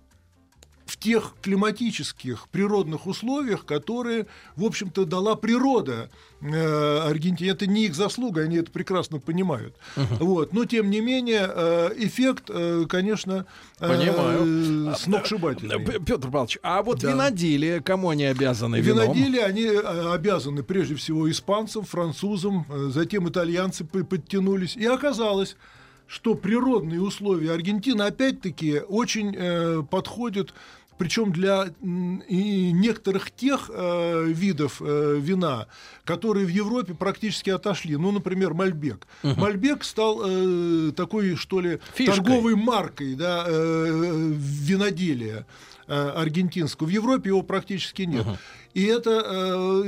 тех 1.05 1.35
климатических 1.43 2.49
природных 2.49 3.07
условиях, 3.07 3.67
которые, 3.67 4.27
в 4.57 4.65
общем-то, 4.65 5.05
дала 5.05 5.35
природа 5.35 6.09
э, 6.41 6.99
Аргентине. 7.01 7.51
Это 7.51 7.67
не 7.67 7.85
их 7.85 7.95
заслуга, 7.95 8.41
они 8.41 8.57
это 8.57 8.71
прекрасно 8.71 9.21
понимают. 9.21 9.77
Вот. 10.19 10.55
Но, 10.55 10.65
тем 10.65 10.89
не 10.89 11.03
менее, 11.03 11.47
э, 11.47 11.91
эффект, 11.99 12.45
э, 12.49 12.87
конечно, 12.89 13.45
Понимаю. 13.79 14.95
сногсшибательный. 14.97 15.79
Петр 16.01 16.31
Павлович, 16.31 16.59
а 16.63 16.83
вот 16.83 17.01
Да. 17.01 17.11
виноделие, 17.11 17.83
кому 17.83 18.09
они 18.09 18.25
обязаны 18.25 18.81
вином? 18.81 19.13
Виноделие, 19.13 19.45
они 19.45 19.67
обязаны 19.67 20.63
прежде 20.63 20.95
всего 20.95 21.31
испанцам, 21.31 21.85
французам, 21.85 22.65
затем 22.89 23.29
итальянцы 23.29 23.85
подтянулись. 23.85 24.75
И 24.75 24.87
оказалось, 24.87 25.57
что 26.07 26.35
природные 26.35 27.01
условия 27.01 27.53
Аргентины 27.53 28.03
опять-таки 28.03 28.81
очень 28.89 29.35
э, 29.37 29.83
подходят 29.91 30.55
причем 30.99 31.33
для 31.33 31.67
некоторых 31.81 33.31
тех 33.31 33.71
э, 33.73 34.25
видов 34.27 34.81
э, 34.81 35.17
вина, 35.21 35.67
которые 36.05 36.47
в 36.47 36.51
Европе 36.51 36.95
практически 36.95 37.51
отошли. 37.51 37.97
Ну, 37.97 38.13
например, 38.13 38.55
Мальбек. 38.55 39.07
Мальбек 39.23 39.85
стал 39.85 40.23
э, 40.25 40.93
такой, 40.93 41.37
что 41.37 41.61
ли, 41.61 41.81
Фишкой. 41.95 42.17
торговой 42.17 42.55
маркой 42.55 43.15
да, 43.15 43.45
э, 43.47 44.33
виноделия 44.37 45.47
э, 45.87 45.93
аргентинского. 45.95 46.87
В 46.87 46.91
Европе 46.91 47.31
его 47.31 47.43
практически 47.43 48.03
нет. 48.03 48.27
И 48.75 48.85
это 48.87 49.23
э, 49.25 49.83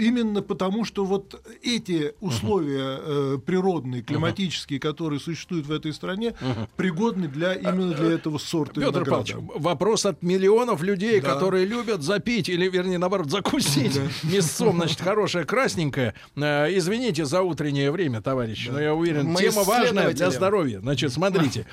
именно 0.00 0.42
потому, 0.42 0.84
что 0.84 1.04
вот 1.06 1.40
эти 1.62 2.12
условия 2.20 2.98
э, 3.00 3.38
природные, 3.44 4.02
климатические, 4.02 4.78
которые 4.80 5.18
существуют 5.18 5.66
в 5.66 5.72
этой 5.72 5.92
стране, 5.94 6.34
пригодны 6.76 7.28
для 7.28 7.54
именно 7.54 7.94
для 7.94 8.12
этого 8.12 8.36
сорта 8.38 8.80
Петр 8.80 9.00
винограда. 9.00 9.32
Павлович, 9.32 9.34
вопрос 9.56 10.04
от 10.06 10.22
миллионов 10.22 10.82
людей, 10.82 11.20
Да. 11.20 11.34
которые 11.34 11.64
любят 11.64 12.02
запить 12.02 12.48
или, 12.50 12.68
вернее, 12.68 12.98
наоборот, 12.98 13.30
закусить 13.30 13.98
мясцом, 14.24 14.76
значит, 14.76 15.00
хорошее 15.00 15.44
красненькое. 15.46 16.12
Э, 16.36 16.66
Извините 16.76 17.24
за 17.24 17.40
утреннее 17.42 17.90
время, 17.90 18.20
товарищи, 18.20 18.68
но 18.68 18.78
я 18.80 18.94
уверен, 18.94 19.26
Мы 19.26 19.40
тема 19.40 19.62
важная 19.64 20.12
для 20.12 20.30
здоровья. 20.30 20.80
Значит, 20.80 21.12
смотрите, 21.12 21.66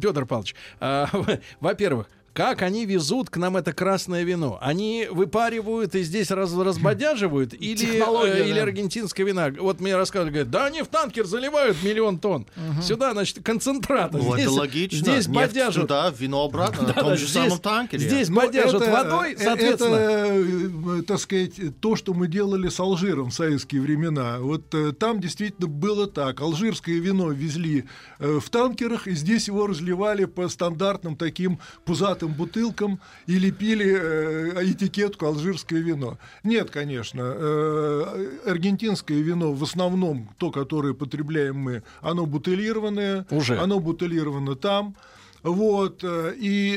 Петр 0.00 0.24
Павлович, 0.24 0.54
а, 0.78 1.08
во-первых, 1.60 2.08
как 2.36 2.60
они 2.60 2.84
везут 2.84 3.30
к 3.30 3.38
нам 3.38 3.56
это 3.56 3.72
красное 3.72 4.22
вино? 4.22 4.58
Они 4.60 5.08
выпаривают 5.10 5.94
и 5.94 6.02
здесь 6.02 6.30
раз, 6.30 6.52
разбодяживают? 6.54 7.54
Или, 7.58 7.96
э, 7.96 8.46
или 8.46 8.56
да. 8.56 8.62
аргентинское 8.64 9.24
вино? 9.24 9.48
Вот 9.58 9.80
мне 9.80 9.96
рассказывали, 9.96 10.30
говорят, 10.32 10.50
да 10.50 10.66
они 10.66 10.82
в 10.82 10.88
танкер 10.88 11.24
заливают 11.24 11.82
миллион 11.82 12.18
тонн. 12.18 12.46
Сюда, 12.82 13.12
значит, 13.12 13.42
концентрат. 13.42 14.12
Ну, 14.12 14.34
здесь, 14.34 14.44
это 14.44 14.50
логично. 14.52 14.98
Здесь 14.98 15.28
Нефть 15.28 15.54
бодяжут. 15.54 15.82
туда, 15.84 16.12
вино 16.14 16.44
обратно, 16.44 16.82
на 16.82 16.88
Да-да, 16.88 17.00
том 17.00 17.10
же 17.16 17.26
здесь- 17.26 17.32
самом 17.32 17.58
танкере. 17.58 18.06
здесь 18.06 18.28
Ну, 18.28 18.36
бодяжут 18.36 18.82
это, 18.82 18.92
водой, 18.92 19.32
э, 19.32 19.42
соответственно. 19.42 19.94
Это, 19.96 20.98
э, 20.98 21.02
так 21.04 21.18
сказать, 21.18 21.80
то, 21.80 21.96
что 21.96 22.12
мы 22.12 22.28
делали 22.28 22.68
с 22.68 22.78
Алжиром 22.78 23.30
в 23.30 23.34
советские 23.34 23.80
времена. 23.80 24.40
Вот 24.40 24.74
э, 24.74 24.92
там 24.92 25.20
действительно 25.22 25.68
было 25.68 26.06
так. 26.06 26.42
Алжирское 26.42 26.96
вино 26.98 27.30
везли 27.30 27.84
в 28.18 28.50
танкерах, 28.50 29.06
и 29.08 29.12
здесь 29.14 29.48
его 29.48 29.66
разливали 29.66 30.26
по 30.26 30.48
стандартным 30.50 31.16
таким 31.16 31.60
пузатым 31.86 32.25
бутылкам 32.32 33.00
и 33.26 33.38
лепили 33.38 33.96
э, 33.98 34.64
этикетку 34.72 35.26
«Алжирское 35.26 35.80
вино». 35.80 36.18
Нет, 36.44 36.70
конечно. 36.70 37.22
э, 37.24 38.28
Аргентинское 38.46 39.20
вино 39.20 39.52
в 39.52 39.62
основном, 39.62 40.28
то, 40.38 40.50
которое 40.50 40.94
потребляем 40.94 41.56
мы, 41.56 41.82
оно 42.00 42.26
бутылированное. 42.26 43.26
Уже. 43.30 43.58
Оно 43.58 43.78
бутылировано 43.80 44.56
там. 44.56 44.94
Вот, 45.42 46.02
э, 46.02 46.34
и 46.36 46.72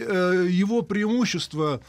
его 0.49 0.81
преимущество 0.83 1.81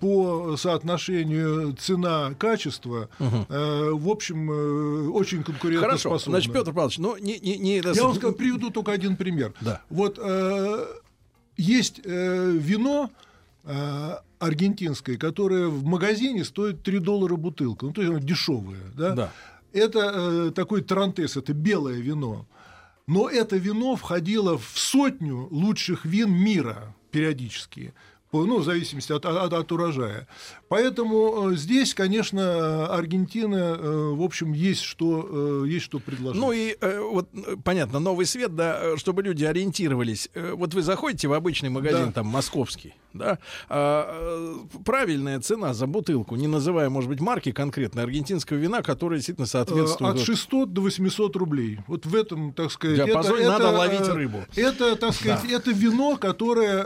по 0.00 0.56
соотношению 0.56 1.74
цена-качество, 1.78 3.10
э, 3.20 3.90
в 3.92 4.08
общем, 4.08 4.50
э, 4.50 5.08
очень 5.10 5.44
Хорошо, 5.44 5.52
конкурентоспособно. 5.52 6.38
значит, 6.38 6.52
Петр 6.54 6.72
Павлович, 6.72 6.98
ну, 6.98 7.18
не... 7.18 7.38
не, 7.38 7.58
не 7.58 7.76
Я 7.76 8.04
вам 8.04 8.14
скажу, 8.14 8.32
приведу 8.34 8.70
только 8.70 8.92
один 8.92 9.16
пример. 9.16 9.52
Да. 9.60 9.82
Вот 9.90 10.18
э, 10.18 10.86
есть 11.56 12.00
э, 12.04 12.50
вино 12.58 13.10
э, 13.64 14.16
аргентинское, 14.38 15.16
которое 15.16 15.68
в 15.68 15.84
магазине 15.84 16.44
стоит 16.44 16.82
3 16.82 16.98
доллара 16.98 17.36
бутылка. 17.36 17.86
Ну, 17.86 17.92
то 17.92 18.00
есть 18.02 18.10
оно 18.12 18.20
дешевое. 18.20 18.80
Да? 18.96 19.14
Да. 19.14 19.32
Это 19.72 19.98
э, 20.14 20.50
такой 20.54 20.82
тарантес, 20.82 21.36
это 21.36 21.52
белое 21.54 21.96
вино. 22.00 22.46
Но 23.06 23.28
это 23.28 23.56
вино 23.56 23.96
входило 23.96 24.58
в 24.58 24.72
сотню 24.78 25.48
лучших 25.50 26.04
вин 26.04 26.30
мира 26.32 26.94
периодически. 27.10 27.92
по- 28.30 28.44
Ну, 28.46 28.58
в 28.58 28.64
зависимости 28.64 29.12
от, 29.12 29.24
от- 29.26 29.52
от 29.52 29.72
урожая. 29.72 30.26
Поэтому 30.72 31.50
э, 31.50 31.56
здесь, 31.56 31.92
конечно, 31.92 32.40
э, 32.40 32.84
Аргентина, 32.86 33.76
э, 33.78 34.12
в 34.14 34.22
общем, 34.22 34.54
есть 34.54 34.80
что, 34.80 35.66
есть 35.66 35.84
что 35.84 35.98
предложить. 35.98 36.40
Ну 36.40 36.50
и 36.52 36.74
вот 37.12 37.28
понятно, 37.62 37.98
новый 37.98 38.24
свет, 38.24 38.56
да, 38.56 38.96
чтобы 38.96 39.22
люди 39.22 39.44
ориентировались. 39.44 40.30
Вот 40.54 40.72
вы 40.72 40.80
заходите 40.80 41.28
в 41.28 41.34
обычный 41.34 41.68
магазин, 41.68 42.06
Да. 42.06 42.12
там 42.12 42.26
московский, 42.26 42.94
да, 43.12 43.38
а, 43.68 44.56
правильная 44.84 45.40
цена 45.40 45.74
за 45.74 45.86
бутылку, 45.86 46.36
не 46.36 46.46
называя, 46.48 46.88
может 46.88 47.10
быть, 47.10 47.20
марки 47.20 47.52
конкретно 47.52 48.02
аргентинского 48.02 48.56
вина, 48.56 48.80
которое 48.82 49.16
действительно 49.16 49.46
соответствует. 49.46 50.14
От 50.14 50.20
600 50.20 50.72
до 50.72 50.80
800 50.80 51.36
рублей. 51.36 51.80
Вот 51.86 52.06
в 52.06 52.14
этом, 52.14 52.52
так 52.54 52.70
сказать... 52.70 52.96
Диапазоне 52.96 53.46
надо 53.46 53.70
ловить 53.70 54.08
э, 54.08 54.12
рыбу. 54.12 54.38
Это, 54.56 54.96
так 54.96 55.12
сказать, 55.14 55.44
это 55.50 55.70
вино, 55.70 56.16
которое, 56.16 56.82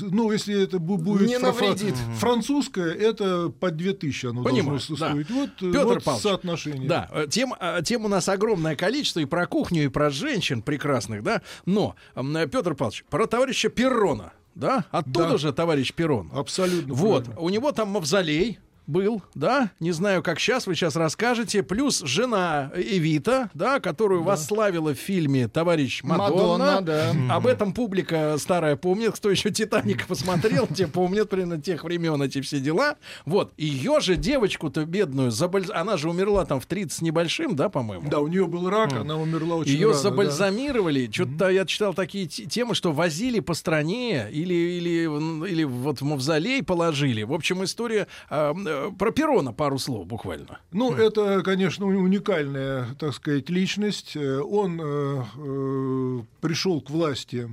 ну, 0.00 0.32
если 0.32 0.62
это 0.62 0.78
бу- 0.78 0.96
будет 0.96 1.96
французское, 2.18 2.85
это 2.94 3.48
по 3.48 3.70
2000 3.70 4.26
оно 4.26 4.42
Понимаю, 4.42 4.78
должно 4.78 4.96
да. 4.96 5.10
стоить. 5.10 5.30
Вот, 5.30 5.50
э, 5.60 5.72
Петр 5.72 5.84
вот 5.84 6.04
Павлович, 6.04 6.22
соотношение. 6.22 6.88
Да, 6.88 7.08
э, 7.12 7.26
тем, 7.30 7.54
э, 7.58 7.80
тем 7.84 8.04
у 8.04 8.08
нас 8.08 8.28
огромное 8.28 8.76
количество 8.76 9.20
и 9.20 9.24
про 9.24 9.46
кухню, 9.46 9.84
и 9.84 9.88
про 9.88 10.10
женщин 10.10 10.62
прекрасных, 10.62 11.22
да. 11.22 11.42
Но, 11.64 11.94
Петр 12.14 12.74
Павлович, 12.74 13.04
про 13.10 13.26
товарища 13.26 13.68
Перрона, 13.68 14.32
да? 14.54 14.86
Оттуда 14.90 15.30
Да. 15.30 15.38
же 15.38 15.52
товарищ 15.52 15.92
Перрон. 15.92 16.30
Абсолютно. 16.34 16.94
Вот, 16.94 17.24
правильно. 17.24 17.40
у 17.44 17.48
него 17.50 17.72
там 17.72 17.88
мавзолей 17.90 18.58
был, 18.86 19.22
да, 19.34 19.70
не 19.80 19.92
знаю, 19.92 20.22
как 20.22 20.38
сейчас, 20.38 20.66
вы 20.66 20.74
сейчас 20.74 20.96
расскажете, 20.96 21.62
плюс 21.62 22.00
жена 22.02 22.70
Эвита, 22.74 23.50
да, 23.54 23.80
которую 23.80 24.22
восславила 24.22 24.94
в 24.94 24.98
фильме 24.98 25.48
«Товарищ 25.48 26.02
Мадонна». 26.02 26.80
Мадонна, 26.80 26.80
да. 26.82 27.12
Об 27.34 27.46
этом 27.46 27.72
публика 27.72 28.36
старая 28.38 28.76
помнит, 28.76 29.12
кто 29.14 29.30
еще 29.30 29.50
«Титаник» 29.50 30.06
посмотрел, 30.06 30.66
те 30.66 30.86
помнят 30.86 31.28
примерно 31.30 31.60
тех 31.60 31.84
времен 31.84 32.20
эти 32.22 32.40
все 32.40 32.60
дела. 32.60 32.96
Вот, 33.24 33.52
ее 33.56 34.00
же 34.00 34.16
девочку-то 34.16 34.84
бедную, 34.84 35.30
забальз- 35.30 35.72
она 35.72 35.96
же 35.96 36.08
умерла 36.10 36.44
там 36.44 36.60
в 36.60 36.66
30 36.66 36.92
с 36.98 37.02
небольшим, 37.02 37.56
да, 37.56 37.68
по-моему? 37.68 38.08
Да, 38.08 38.20
у 38.20 38.28
нее 38.28 38.46
был 38.46 38.68
рак, 38.70 38.92
она 38.92 39.16
умерла 39.16 39.56
очень 39.56 39.72
Ее 39.72 39.88
рано, 39.88 39.94
да. 39.94 40.02
забальзамировали. 40.02 41.10
Что-то 41.12 41.48
я 41.50 41.64
читал 41.66 41.94
такие 41.94 42.26
те- 42.26 42.46
темы, 42.46 42.74
что 42.74 42.92
возили 42.92 43.40
по 43.40 43.54
стране 43.54 44.28
или, 44.30 44.54
или, 44.54 45.48
или 45.50 45.64
вот 45.64 46.00
в 46.00 46.04
мавзолей 46.04 46.62
положили. 46.62 47.22
В 47.22 47.32
общем, 47.32 47.64
история 47.64 48.06
а, 48.30 48.54
э, 48.76 48.90
про 48.98 49.10
Перона 49.10 49.52
пару 49.52 49.78
слов 49.78 50.06
буквально. 50.06 50.58
Ну, 50.72 50.92
это, 50.92 51.42
конечно, 51.42 51.86
уникальная, 51.86 52.86
так 52.98 53.14
сказать, 53.14 53.50
личность. 53.50 54.16
Э, 54.16 54.40
Он 54.40 54.80
э, 54.80 55.24
э, 55.36 56.20
пришел 56.40 56.80
к 56.80 56.90
власти, 56.90 57.48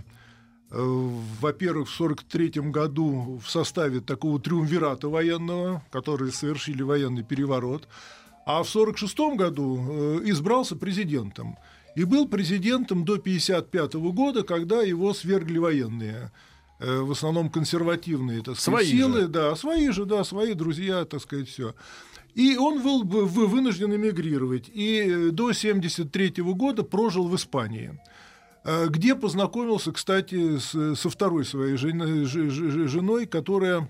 э, 0.71 1.09
во-первых, 1.41 1.89
в 1.89 2.01
1943 2.01 2.71
году 2.71 3.39
в 3.43 3.49
составе 3.49 3.99
такого 3.99 4.39
триумвирата 4.39 5.09
военного, 5.09 5.83
которые 5.91 6.31
совершили 6.31 6.83
военный 6.83 7.23
переворот, 7.23 7.87
а 8.45 8.63
в 8.63 8.69
1946 8.75 9.37
году 9.37 9.77
э, 9.79 10.21
избрался 10.25 10.75
президентом. 10.75 11.57
И 11.95 12.05
был 12.05 12.27
президентом 12.27 13.05
до 13.05 13.13
1955 13.13 13.93
года, 14.13 14.43
когда 14.43 14.81
его 14.81 15.13
свергли 15.13 15.59
военные. 15.59 16.31
Э, 16.79 16.99
В 17.01 17.11
основном 17.11 17.49
консервативные 17.49 18.41
так 18.41 18.57
сказать, 18.59 18.85
Свои 18.85 18.85
силы, 18.87 19.21
же. 19.21 19.27
да, 19.27 19.55
свои 19.55 19.89
же, 19.91 20.05
да, 20.05 20.23
свои 20.23 20.53
друзья, 20.53 21.05
так 21.05 21.21
сказать, 21.21 21.47
все. 21.47 21.75
И 22.35 22.57
он 22.57 22.81
был 22.81 23.03
бы 23.03 23.25
вы- 23.25 23.47
вынужден 23.47 23.93
эмигрировать. 23.95 24.69
И 24.73 24.97
э, 24.99 25.29
до 25.31 25.49
1973 25.53 26.41
года 26.53 26.83
прожил 26.83 27.27
в 27.27 27.35
Испании, 27.35 27.99
э, 28.65 28.87
где 28.89 29.15
познакомился, 29.15 29.91
кстати, 29.91 30.57
с- 30.57 30.95
со 30.99 31.09
второй 31.09 31.45
своей 31.45 31.77
жен- 31.77 32.25
ж- 32.25 32.49
ж- 32.49 32.87
женой, 32.87 33.27
которая 33.27 33.87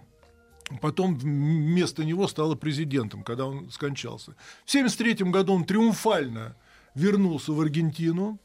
потом 0.81 1.15
вместо 1.15 2.03
него 2.03 2.27
стала 2.27 2.55
президентом, 2.55 3.23
когда 3.23 3.45
он 3.45 3.69
скончался. 3.71 4.35
В 4.65 4.69
1973 4.71 5.31
году 5.31 5.53
он 5.53 5.63
триумфально 5.65 6.55
вернулся 6.95 7.53
в 7.53 7.61
Аргентину, 7.61 8.39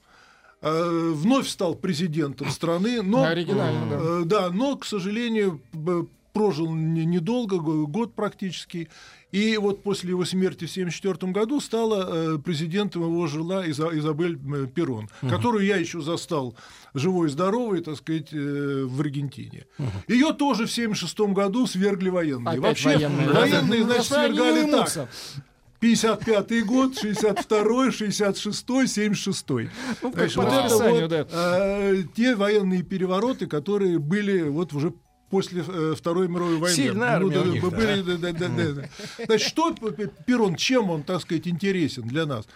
э, 0.62 1.11
вновь 1.14 1.49
стал 1.49 1.75
президентом 1.75 2.51
страны, 2.51 3.03
но, 3.03 3.23
да. 3.55 3.71
э, 4.01 4.23
да, 4.25 4.51
но, 4.51 4.77
к 4.77 4.85
сожалению, 4.85 5.61
прожил 6.33 6.73
не- 6.75 7.05
недолго, 7.07 7.59
го- 7.59 7.87
год 7.87 8.14
практически, 8.14 8.88
и 9.33 9.57
вот 9.59 9.83
после 9.83 10.11
его 10.11 10.25
смерти 10.25 10.64
в 10.66 10.71
1974 10.71 11.33
году 11.33 11.61
стала 11.61 12.09
э, 12.35 12.38
президентом 12.38 13.03
его 13.03 13.27
жила 13.27 13.64
Иза- 13.66 13.97
Изабель 13.99 14.38
Перрон, 14.68 15.09
которую 15.21 15.64
я 15.66 15.77
еще 15.77 16.01
застал 16.01 16.55
живой 16.94 17.27
и 17.29 17.31
здоровой, 17.31 17.81
так 17.81 17.97
сказать, 17.97 18.29
э, 18.33 18.85
в 18.87 19.01
Аргентине. 19.01 19.66
Ее 20.07 20.33
тоже 20.33 20.66
в 20.66 20.71
1976 20.71 21.35
году 21.35 21.66
свергли 21.66 22.09
военные. 22.09 22.53
Опять 22.53 22.62
Вообще, 22.62 22.88
военные. 22.88 23.29
военные, 23.29 23.83
значит, 23.85 23.94
Просто 24.09 24.21
они 24.23 24.35
свергали 24.37 24.71
так. 24.71 25.09
Уймутся. 25.81 26.17
55 26.17 26.67
год, 26.67 26.99
62 26.99 27.91
66 27.93 28.67
76 28.67 29.47
Ну, 30.03 30.12
как 30.12 30.33
по 30.33 30.45
расписанию, 30.45 31.09
да. 31.09 31.27
э, 31.31 32.03
те 32.14 32.35
военные 32.35 32.83
перевороты, 32.83 33.47
которые 33.47 33.99
были 33.99 34.43
вот 34.43 34.73
уже 34.73 34.93
после 35.31 35.64
э, 35.67 35.95
Второй 35.97 36.29
мировой 36.29 36.57
войны. 36.57 36.75
Сильная 36.77 37.17
армия 37.17 37.35
да, 37.35 37.43
у 37.43 37.45
них, 37.45 37.62
были, 37.62 38.03
да, 38.03 38.17
да, 38.17 38.33
да, 38.33 38.49
да, 38.49 38.73
да. 38.73 39.25
Значит, 39.27 39.49
что 39.49 39.73
Перрон, 40.27 40.57
чем 40.57 40.91
он, 40.91 41.03
так 41.03 41.21
сказать, 41.23 41.47
интересен 41.47 42.07
для 42.09 42.27
нас? 42.27 42.47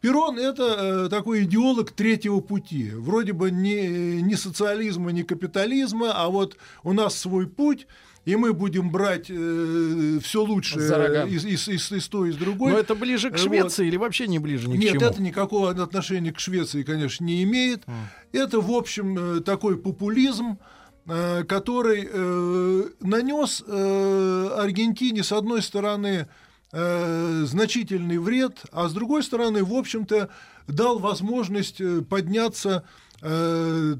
Перрон– 0.00 0.38
это 0.40 1.06
э, 1.06 1.08
такой 1.08 1.44
идеолог 1.44 1.90
третьего 1.90 2.40
пути. 2.40 2.90
Вроде 2.90 3.32
бы 3.32 3.50
не, 3.50 4.22
не 4.22 4.36
социализма, 4.36 5.10
не 5.10 5.24
капитализма, 5.24 6.12
а 6.12 6.28
вот 6.28 6.56
у 6.84 6.92
нас 6.92 7.18
свой 7.18 7.46
путь, 7.48 7.86
и 8.24 8.36
мы 8.36 8.52
будем 8.52 8.90
брать 8.90 9.26
все 9.26 10.42
лучшее 10.42 11.28
из, 11.28 11.44
из, 11.46 11.66
из, 11.68 11.92
из 11.92 12.08
той, 12.08 12.30
из 12.30 12.36
другой. 12.36 12.72
Но 12.72 12.78
это 12.78 12.94
ближе 12.94 13.30
к 13.30 13.32
Вот. 13.32 13.40
Швеции 13.40 13.88
или 13.88 13.96
вообще 13.96 14.28
не 14.28 14.38
ближе 14.38 14.68
ни 14.68 14.76
к 14.76 14.80
Нет, 14.80 14.92
чему? 14.92 15.04
это 15.06 15.22
никакого 15.22 15.70
отношения 15.70 16.32
к 16.32 16.38
Швеции, 16.38 16.82
конечно, 16.82 17.24
не 17.24 17.42
имеет. 17.44 17.84
Это, 18.32 18.60
в 18.60 18.70
общем, 18.70 19.38
э, 19.38 19.40
такой 19.40 19.78
популизм, 19.78 20.58
э, 21.06 21.44
который 21.44 22.06
э, 22.10 22.84
нанес 23.00 23.64
э, 23.66 24.50
Аргентине, 24.58 25.22
с 25.24 25.32
одной 25.32 25.62
стороны, 25.62 26.28
э, 26.72 27.42
значительный 27.46 28.18
вред, 28.18 28.62
а 28.72 28.88
с 28.88 28.92
другой 28.92 29.22
стороны, 29.22 29.64
в 29.64 29.72
общем-то, 29.74 30.28
дал 30.66 30.98
возможность 30.98 31.80
э, 31.80 32.02
подняться 32.02 32.84
э, 33.22 33.94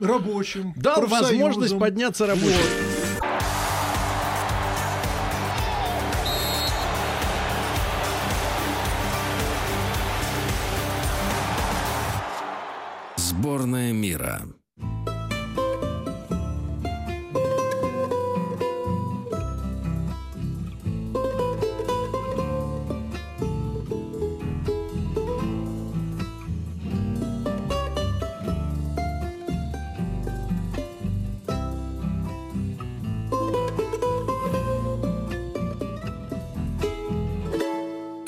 рабочим, 0.00 0.72
Дал 0.76 0.96
профсоюзам. 1.00 1.38
возможность 1.38 1.78
подняться 1.78 2.26
рабочим. 2.26 2.50
Сборная 13.16 13.92
мира. 13.92 14.42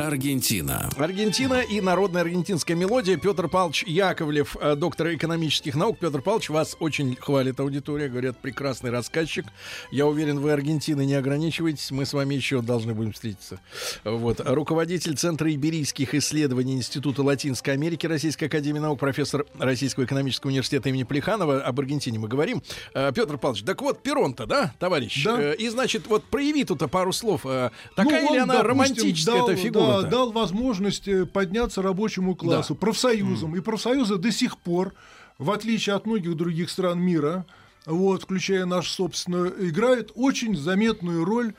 Аргентина. 0.07 0.89
Аргентина 0.97 1.61
и 1.61 1.81
народная 1.81 2.23
аргентинская 2.23 2.77
мелодия. 2.77 3.17
Петр 3.17 3.49
Павлович 3.49 3.83
Яковлев, 3.85 4.57
э, 4.61 4.77
доктор 4.77 5.13
экономических 5.15 5.75
наук. 5.75 5.99
Петр 5.99 6.23
Павлович, 6.23 6.51
вас 6.51 6.77
очень 6.79 7.17
хвалит 7.17 7.59
аудитория. 7.59 8.09
Говорят, 8.09 8.39
прекрасный 8.39 8.91
рассказчик. 8.91 9.47
Я 9.91 10.07
уверен, 10.07 10.39
вы 10.39 10.53
Аргентины 10.53 11.05
не 11.05 11.15
ограничиваетесь. 11.15 11.91
Мы 11.91 12.07
с 12.07 12.13
вами 12.13 12.35
еще 12.35 12.63
должны 12.63 12.95
будем 12.95 13.13
встретиться. 13.13 13.61
Вот. 14.05 14.41
Руководитель 14.45 15.17
Центра 15.17 15.53
иберийских 15.53 16.15
исследований 16.15 16.75
Института 16.75 17.23
Латинской 17.23 17.75
Америки 17.75 18.07
Российской 18.07 18.45
Академии 18.45 18.79
Наук, 18.79 19.01
профессор 19.01 19.45
Российского 19.59 20.05
экономического 20.05 20.51
университета 20.51 20.89
имени 20.89 21.03
Плеханова. 21.03 21.63
Об 21.63 21.81
Аргентине 21.81 22.19
мы 22.19 22.29
говорим. 22.29 22.63
Э, 22.95 23.11
Петр 23.15 23.39
Павлович, 23.39 23.65
так 23.65 23.83
вот, 23.83 24.03
Перон-то, 24.03 24.47
да, 24.47 24.73
товарищ? 24.79 25.25
Да. 25.25 25.37
Э, 25.41 25.57
И, 25.57 25.69
значит, 25.69 26.07
вот 26.07 26.25
прояви 26.25 26.65
тут 26.65 26.89
пару 26.91 27.13
слов. 27.13 27.43
Такая 27.43 28.23
Ну, 28.23 28.35
ли 28.35 28.41
он, 28.41 28.51
она 28.51 28.63
допустим, 28.63 28.69
романтическая, 28.69 29.37
дал, 29.37 29.49
эта 29.49 29.57
фигура? 29.61 29.87
да, 29.87 29.96
дал 30.03 30.33
возможность 30.33 31.09
э, 31.09 31.27
подняться 31.27 31.83
рабочему 31.83 32.35
классу, 32.35 32.75
профсоюзам. 32.75 33.57
И 33.57 33.61
профсоюзы 33.61 34.17
до 34.17 34.31
сих 34.31 34.59
пор, 34.59 34.95
в 35.39 35.51
отличие 35.51 35.95
от 35.97 36.07
многих 36.07 36.37
других 36.37 36.71
стран 36.71 37.01
мира, 37.01 37.47
вот, 37.85 38.25
включая 38.25 38.67
наш 38.67 38.91
собственную, 38.91 39.69
играют 39.69 40.13
очень 40.15 40.57
заметную 40.57 41.25
роль 41.25 41.55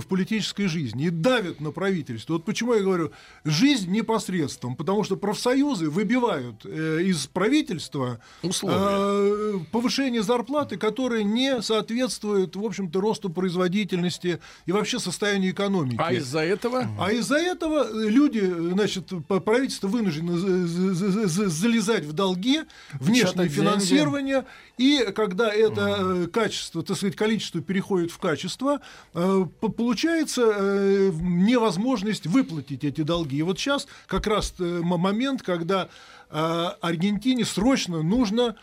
в 0.00 0.06
политической 0.06 0.66
жизни 0.66 1.06
и 1.06 1.10
давят 1.10 1.60
на 1.60 1.70
правительство. 1.72 2.34
Вот 2.34 2.44
почему 2.44 2.74
я 2.74 2.82
говорю, 2.82 3.12
жизнь 3.44 3.90
непосредством, 3.90 4.76
потому 4.76 5.04
что 5.04 5.16
профсоюзы 5.16 5.88
выбивают 5.88 6.64
э, 6.64 7.02
из 7.02 7.26
правительства 7.26 8.20
Условия. 8.42 8.76
э, 8.78 9.58
повышение 9.72 10.22
зарплаты, 10.22 10.76
которое 10.76 11.22
не 11.22 11.62
соответствует, 11.62 12.56
в 12.56 12.64
общем-то, 12.64 13.00
росту 13.00 13.30
производительности 13.30 14.40
и 14.66 14.72
вообще 14.72 14.98
состоянию 14.98 15.52
экономики. 15.52 15.96
А 15.98 16.12
из-за 16.12 16.40
этого? 16.40 16.86
А 16.98 17.12
из-за 17.12 17.36
этого 17.38 17.88
люди, 18.08 18.40
значит, 18.40 19.08
правительство 19.44 19.88
вынуждено 19.88 20.38
за- 20.38 20.66
за- 20.66 20.94
за- 20.94 21.26
за- 21.28 21.48
залезать 21.48 22.04
в 22.04 22.12
долги, 22.12 22.60
внешнее 22.94 23.48
финансирование, 23.48 24.44
и 24.78 25.06
когда 25.14 25.52
это 25.52 25.96
э, 26.00 26.26
качество, 26.26 26.82
так 26.82 26.96
сказать, 26.96 27.16
количество 27.16 27.60
переходит 27.60 28.10
в 28.10 28.18
качество, 28.18 28.80
э, 29.14 29.46
получается 29.70 30.42
э, 30.54 31.10
невозможность 31.20 32.26
выплатить 32.26 32.84
эти 32.84 33.02
долги. 33.02 33.38
И 33.38 33.42
вот 33.42 33.58
сейчас 33.58 33.86
как 34.06 34.26
раз 34.26 34.54
э, 34.58 34.80
момент, 34.82 35.42
когда 35.42 35.88
э, 36.30 36.68
Аргентине 36.80 37.44
срочно 37.44 38.02
нужно 38.02 38.56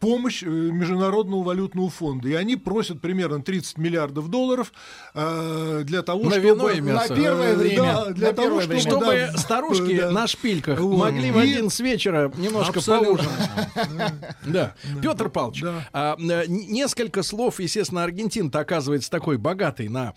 помощь 0.00 0.42
э, 0.42 0.46
Международного 0.46 1.42
валютного 1.42 1.88
фонда. 1.90 2.28
И 2.28 2.34
они 2.34 2.56
просят 2.56 3.00
примерно 3.00 3.40
30 3.42 3.78
миллиардов 3.78 4.28
долларов 4.28 4.72
э, 5.14 5.82
для 5.84 6.02
того, 6.02 6.24
На 6.24 6.30
чтобы... 6.32 6.46
вино 6.46 6.70
и 6.70 6.80
мясо. 6.80 7.14
На 7.14 7.20
первое 7.20 7.52
Э, 7.52 7.56
время. 7.56 7.82
да, 7.82 8.04
для 8.10 8.28
На 8.28 8.34
того, 8.34 8.60
чтобы. 8.60 8.78
Чтобы 8.80 9.06
да, 9.32 9.36
старушки 9.38 9.96
да. 9.98 10.10
на 10.10 10.26
шпильках 10.26 10.80
Вот. 10.80 10.96
могли 10.98 11.30
в 11.30 11.38
И- 11.38 11.42
один 11.52 11.70
с 11.70 11.80
вечера 11.80 12.32
немножко 12.36 12.78
Абсолютно. 12.78 13.24
поужинать. 13.28 14.12
Да. 14.46 14.74
Петр 15.02 15.28
Павлович, 15.28 15.64
а, 15.92 16.16
несколько 16.18 17.22
слов, 17.22 17.60
естественно, 17.60 18.02
Аргентина 18.02 18.50
оказывается 18.52 19.10
такой 19.10 19.36
богатой 19.36 19.88
на 19.88 20.14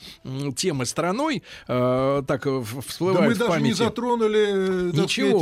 темы 0.55 0.85
страной, 0.85 1.43
так 1.67 2.45
э, 2.47 2.49
в- 2.49 2.75
Да 2.75 2.81
всплывает 2.81 3.29
мы 3.29 3.33
в 3.35 3.37
даже 3.37 3.61
не 3.61 3.73
затронули 3.73 4.91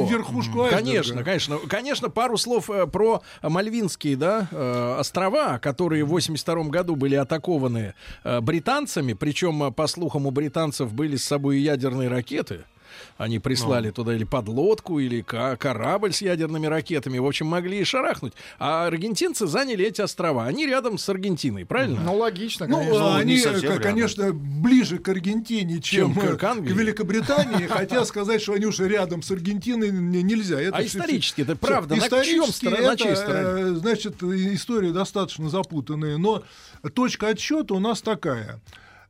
верхушку. 0.10 0.68
Конечно, 0.70 1.24
конечно. 1.24 1.58
Конечно, 1.68 2.10
пару 2.10 2.38
слов 2.38 2.70
про 2.92 3.22
Мальвинские 3.42 4.09
да, 4.16 4.48
э, 4.52 4.96
острова, 5.00 5.60
которые 5.60 6.04
в 6.04 6.10
82 6.10 6.64
году 6.66 6.96
были 6.96 7.16
атакованы 7.16 7.94
э, 8.24 8.42
британцами. 8.42 9.14
Причем, 9.14 9.64
э, 9.64 9.72
по 9.72 9.88
слухам, 9.88 10.26
у 10.26 10.32
британцев 10.32 10.94
были 10.94 11.16
с 11.16 11.24
собой 11.24 11.60
ядерные 11.60 12.10
ракеты. 12.10 12.62
Они 13.20 13.36
Ну. 13.36 13.42
прислали 13.42 13.92
туда 13.92 14.16
или 14.16 14.24
подлодку, 14.24 14.98
или 15.00 15.22
ка- 15.22 15.58
корабль 15.58 16.14
с 16.14 16.22
ядерными 16.22 16.68
ракетами. 16.68 17.18
В 17.20 17.26
общем, 17.26 17.48
могли 17.48 17.80
и 17.80 17.84
шарахнуть. 17.84 18.32
А 18.60 18.88
аргентинцы 18.88 19.46
заняли 19.46 19.86
эти 19.86 20.00
острова. 20.00 20.46
Они 20.46 20.66
рядом 20.66 20.98
с 20.98 21.10
Аргентиной, 21.10 21.66
правильно? 21.66 22.00
Ну, 22.02 22.16
логично, 22.16 22.66
Ну, 22.66 22.78
конечно. 22.78 23.18
они, 23.18 23.34
не 23.34 23.40
совсем 23.42 23.72
э, 23.72 23.74
рядом. 23.74 23.84
конечно, 23.84 24.32
ближе 24.34 25.00
к 25.00 25.10
Аргентине, 25.10 25.82
чем, 25.82 26.16
Чем 26.16 26.38
к 26.38 26.44
Англии. 26.46 26.74
Великобритании, 26.74 27.68
хотя 27.70 28.06
сказать, 28.06 28.42
что 28.42 28.54
они 28.54 28.66
уже 28.66 28.88
рядом 28.88 29.22
с 29.22 29.30
Аргентиной 29.32 29.92
нельзя. 29.92 30.62
Это 30.62 30.78
А 30.78 30.84
исторически 30.86 31.42
это 31.42 31.58
правда? 31.58 31.98
Исторически 31.98 32.68
на 32.68 32.76
это, 32.76 33.76
Значит, 33.76 34.24
история 34.24 34.94
достаточно 34.94 35.50
запутанная, 35.50 36.18
но 36.18 36.44
точка 36.94 37.28
отсчета 37.28 37.74
у 37.74 37.80
нас 37.80 38.02
такая. 38.02 38.62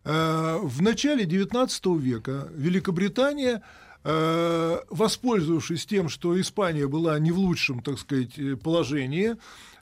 Э, 0.03 0.57
В 0.63 0.81
начале 0.81 1.25
XIX 1.25 1.99
века 1.99 2.47
Великобритания 2.55 3.61
воспользовавшись 4.03 5.85
тем, 5.85 6.09
что 6.09 6.39
Испания 6.39 6.87
была 6.87 7.19
не 7.19 7.31
в 7.31 7.37
лучшем, 7.37 7.81
так 7.81 7.99
сказать, 7.99 8.37
э, 8.37 8.55
положении, 8.55 9.35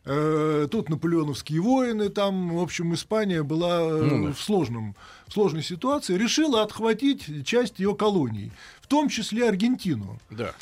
э, 0.05 0.67
тут 0.71 0.89
наполеоновские 0.89 1.61
войны, 1.61 2.09
там, 2.09 2.55
в 2.55 2.61
общем, 2.61 2.93
Испания 2.93 3.43
была 3.43 3.81
э, 3.81 4.01
Ну 4.03 4.27
да. 4.27 4.33
в, 4.33 4.41
сложном, 4.41 4.95
в 5.27 5.33
сложной 5.33 5.63
ситуации, 5.63 6.17
решила 6.17 6.63
отхватить 6.63 7.45
часть 7.45 7.79
ее 7.79 7.95
колоний, 7.95 8.51
в 8.81 8.87
том 8.87 9.09
числе 9.09 9.47
Аргентину. 9.47 10.19
Да. 10.29 10.53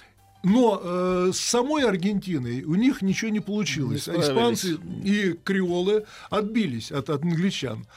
Но 0.43 0.80
э, 0.84 1.32
с 1.34 1.39
самой 1.39 1.86
Аргентиной 1.86 2.64
у 2.64 2.76
них 2.76 3.01
ничего 3.01 3.32
не 3.32 3.39
получилось. 3.39 4.06
Не. 4.06 4.20
Испанцы 4.20 4.78
и 5.03 5.34
креолы 5.43 6.06
отбились 6.30 6.91
от, 6.91 7.10
от 7.10 7.24
англичан. 7.24 7.88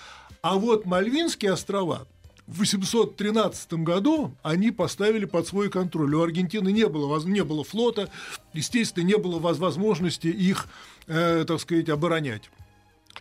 А 0.40 0.54
вот 0.54 0.86
Мальвинские 0.86 1.52
острова 1.52 2.06
в 2.48 2.60
813 2.60 3.74
году 3.74 4.34
они 4.42 4.70
поставили 4.70 5.26
под 5.26 5.46
свой 5.46 5.68
контроль. 5.70 6.14
У 6.14 6.22
Аргентины 6.22 6.72
не 6.72 6.88
было, 6.88 7.22
не 7.24 7.44
было 7.44 7.62
флота, 7.62 8.10
естественно, 8.54 9.04
не 9.04 9.18
было 9.18 9.38
воз- 9.38 9.58
возможности 9.58 10.28
их, 10.28 10.66
э, 11.06 11.44
так 11.46 11.60
сказать, 11.60 11.90
оборонять. 11.90 12.50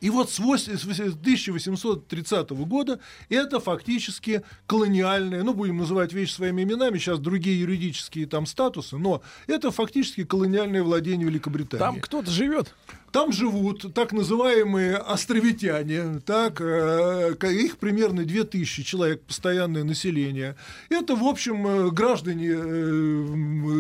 И 0.02 0.10
вот 0.10 0.32
с 0.32 0.40
вось- 0.40 0.70
с 0.78 0.86
вось- 0.86 1.12
1830 1.12 2.66
года 2.66 3.00
это 3.30 3.60
фактически 3.60 4.42
колониальное, 4.66 5.44
ну, 5.44 5.54
будем 5.54 5.78
называть 5.78 6.14
вещи 6.14 6.32
своими 6.34 6.64
именами, 6.64 6.98
сейчас 6.98 7.20
другие 7.20 7.60
юридические 7.60 8.28
там 8.28 8.46
статусы, 8.46 8.98
но 8.98 9.22
это 9.48 9.72
фактически 9.72 10.24
колониальное 10.24 10.84
владение 10.84 11.28
Великобритании. 11.28 11.80
Там 11.80 12.00
кто-то 12.00 12.30
живет. 12.32 12.74
Там 13.12 13.32
живут 13.32 13.94
так 13.94 14.12
называемые 14.12 14.98
островитяне, 14.98 16.20
так, 16.26 16.60
э, 16.62 17.34
их 17.44 17.78
примерно 17.78 18.26
2000 18.26 18.84
человек, 18.84 19.22
постоянное 19.22 19.84
население. 19.84 20.56
Это, 20.90 21.16
в 21.16 21.24
общем, 21.24 21.66
э, 21.66 21.90
граждане 21.92 22.50
э, 22.50 22.58